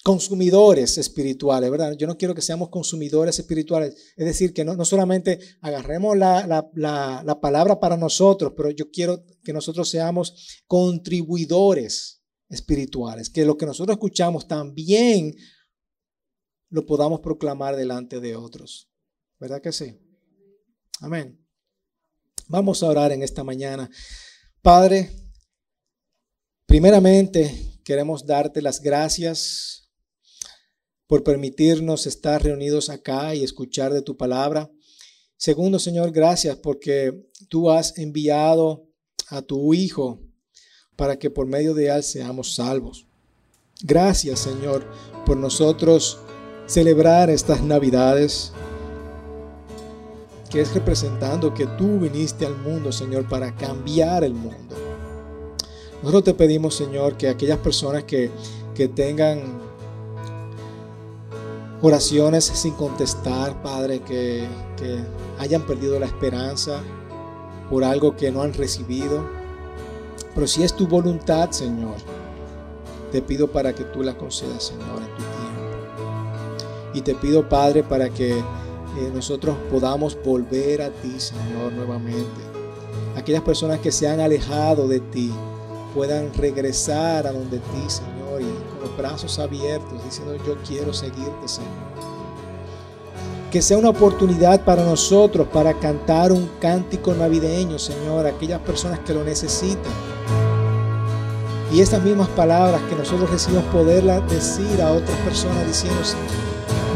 consumidores 0.04 0.96
espirituales, 0.96 1.70
¿verdad? 1.70 1.94
Yo 1.98 2.06
no 2.06 2.16
quiero 2.16 2.34
que 2.34 2.40
seamos 2.40 2.70
consumidores 2.70 3.38
espirituales, 3.38 4.14
es 4.16 4.24
decir, 4.24 4.54
que 4.54 4.64
no, 4.64 4.74
no 4.74 4.84
solamente 4.84 5.38
agarremos 5.60 6.16
la, 6.16 6.46
la, 6.46 7.22
la, 7.24 7.40
palabra 7.40 7.78
para 7.78 7.96
nosotros, 7.96 8.54
pero 8.56 8.70
yo 8.70 8.90
quiero 8.90 9.22
que 9.42 9.52
nosotros 9.52 9.90
seamos 9.90 10.62
contribuidores 10.66 12.22
espirituales, 12.48 13.28
que 13.28 13.44
lo 13.44 13.58
que 13.58 13.66
nosotros 13.66 13.96
escuchamos 13.96 14.48
también 14.48 15.34
lo 16.70 16.86
podamos 16.86 17.20
proclamar 17.20 17.76
delante 17.76 18.20
de 18.20 18.36
otros, 18.36 18.90
¿verdad 19.38 19.60
que 19.60 19.72
sí? 19.72 19.98
Amén. 21.00 21.47
Vamos 22.50 22.82
a 22.82 22.86
orar 22.86 23.12
en 23.12 23.22
esta 23.22 23.44
mañana. 23.44 23.90
Padre, 24.62 25.10
primeramente 26.64 27.78
queremos 27.84 28.24
darte 28.24 28.62
las 28.62 28.80
gracias 28.80 29.90
por 31.06 31.22
permitirnos 31.22 32.06
estar 32.06 32.42
reunidos 32.42 32.88
acá 32.88 33.34
y 33.34 33.44
escuchar 33.44 33.92
de 33.92 34.00
tu 34.00 34.16
palabra. 34.16 34.70
Segundo, 35.36 35.78
Señor, 35.78 36.10
gracias 36.10 36.56
porque 36.56 37.30
tú 37.50 37.70
has 37.70 37.98
enviado 37.98 38.88
a 39.28 39.42
tu 39.42 39.74
Hijo 39.74 40.18
para 40.96 41.18
que 41.18 41.28
por 41.28 41.46
medio 41.46 41.74
de 41.74 41.88
él 41.88 42.02
seamos 42.02 42.54
salvos. 42.54 43.06
Gracias, 43.82 44.40
Señor, 44.40 44.90
por 45.26 45.36
nosotros 45.36 46.18
celebrar 46.66 47.28
estas 47.28 47.62
Navidades 47.62 48.52
que 50.48 50.60
es 50.60 50.74
representando 50.74 51.52
que 51.52 51.66
tú 51.66 52.00
viniste 52.00 52.46
al 52.46 52.56
mundo, 52.56 52.92
Señor, 52.92 53.28
para 53.28 53.54
cambiar 53.54 54.24
el 54.24 54.34
mundo. 54.34 54.76
Nosotros 56.02 56.24
te 56.24 56.34
pedimos, 56.34 56.74
Señor, 56.74 57.16
que 57.16 57.28
aquellas 57.28 57.58
personas 57.58 58.04
que, 58.04 58.30
que 58.74 58.88
tengan 58.88 59.40
oraciones 61.82 62.44
sin 62.44 62.74
contestar, 62.74 63.62
Padre, 63.62 64.00
que, 64.00 64.46
que 64.76 64.98
hayan 65.38 65.62
perdido 65.62 65.98
la 65.98 66.06
esperanza, 66.06 66.80
por 67.68 67.84
algo 67.84 68.16
que 68.16 68.30
no 68.30 68.42
han 68.42 68.54
recibido. 68.54 69.22
Pero 70.34 70.46
si 70.46 70.62
es 70.62 70.74
tu 70.74 70.86
voluntad, 70.86 71.50
Señor, 71.50 71.96
te 73.10 73.22
pido 73.22 73.48
para 73.48 73.72
que 73.74 73.84
tú 73.84 74.02
la 74.02 74.16
concedas, 74.16 74.64
Señor, 74.64 74.98
en 74.98 75.14
tu 75.14 75.22
tiempo. 75.22 75.48
Y 76.94 77.02
te 77.02 77.14
pido, 77.14 77.48
Padre, 77.48 77.82
para 77.82 78.08
que 78.08 78.42
eh, 78.98 79.10
nosotros 79.14 79.56
podamos 79.70 80.16
volver 80.24 80.82
a 80.82 80.90
ti, 80.90 81.18
Señor, 81.18 81.72
nuevamente. 81.72 82.40
Aquellas 83.16 83.42
personas 83.42 83.80
que 83.80 83.92
se 83.92 84.08
han 84.08 84.20
alejado 84.20 84.88
de 84.88 85.00
ti 85.00 85.32
puedan 85.94 86.32
regresar 86.34 87.26
a 87.26 87.32
donde 87.32 87.58
ti, 87.58 87.84
Señor, 87.88 88.42
y 88.42 88.44
con 88.70 88.80
los 88.88 88.96
brazos 88.96 89.38
abiertos, 89.38 90.04
diciendo, 90.04 90.36
yo 90.46 90.56
quiero 90.66 90.92
seguirte, 90.92 91.46
Señor 91.48 91.88
que 93.50 93.62
sea 93.62 93.78
una 93.78 93.88
oportunidad 93.88 94.62
para 94.62 94.84
nosotros 94.84 95.46
para 95.48 95.72
cantar 95.72 96.32
un 96.32 96.50
cántico 96.60 97.14
navideño, 97.14 97.78
Señor, 97.78 98.26
a 98.26 98.30
aquellas 98.30 98.60
personas 98.60 98.98
que 99.00 99.14
lo 99.14 99.24
necesitan. 99.24 99.92
Y 101.72 101.80
estas 101.80 102.02
mismas 102.02 102.28
palabras 102.28 102.80
que 102.88 102.96
nosotros 102.96 103.30
recibimos 103.30 103.64
poderlas 103.66 104.28
decir 104.30 104.82
a 104.82 104.92
otras 104.92 105.16
personas 105.20 105.66
diciendo, 105.66 105.98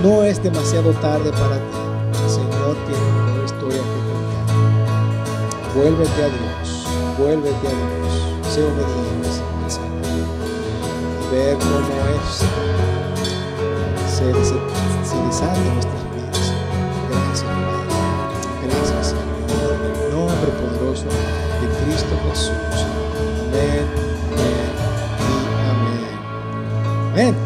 no 0.03 0.25
es 0.25 0.43
demasiado 0.43 0.93
tarde 0.93 1.31
para 1.31 1.57
ti, 1.57 1.82
Señor, 2.73 2.87
que 2.87 2.93
no 2.93 3.45
estoy 3.45 3.75
aquí 3.75 4.01
contigo. 4.09 4.45
Vuélvete 5.75 6.21
a 6.23 6.29
Dios, 6.29 6.87
vuélvete 7.19 7.67
a 7.67 7.71
Dios, 7.71 8.13
sé 8.49 8.61
obediente, 8.63 9.29
Señor, 9.69 10.05
y 10.05 11.35
ver 11.35 11.57
cómo 11.59 11.79
es, 12.13 12.29
se, 14.11 14.27
se, 14.45 14.57
se 15.05 15.17
nuestra 20.95 21.23
de 21.61 21.67
Cristo 21.85 22.15
Jesús. 22.29 22.53
Amén, 23.53 23.87
amén 24.33 24.67
y 25.29 25.33
amén. 25.71 26.13
Amén. 27.13 27.25
Amén, 27.25 27.35
hermanos. 27.35 27.42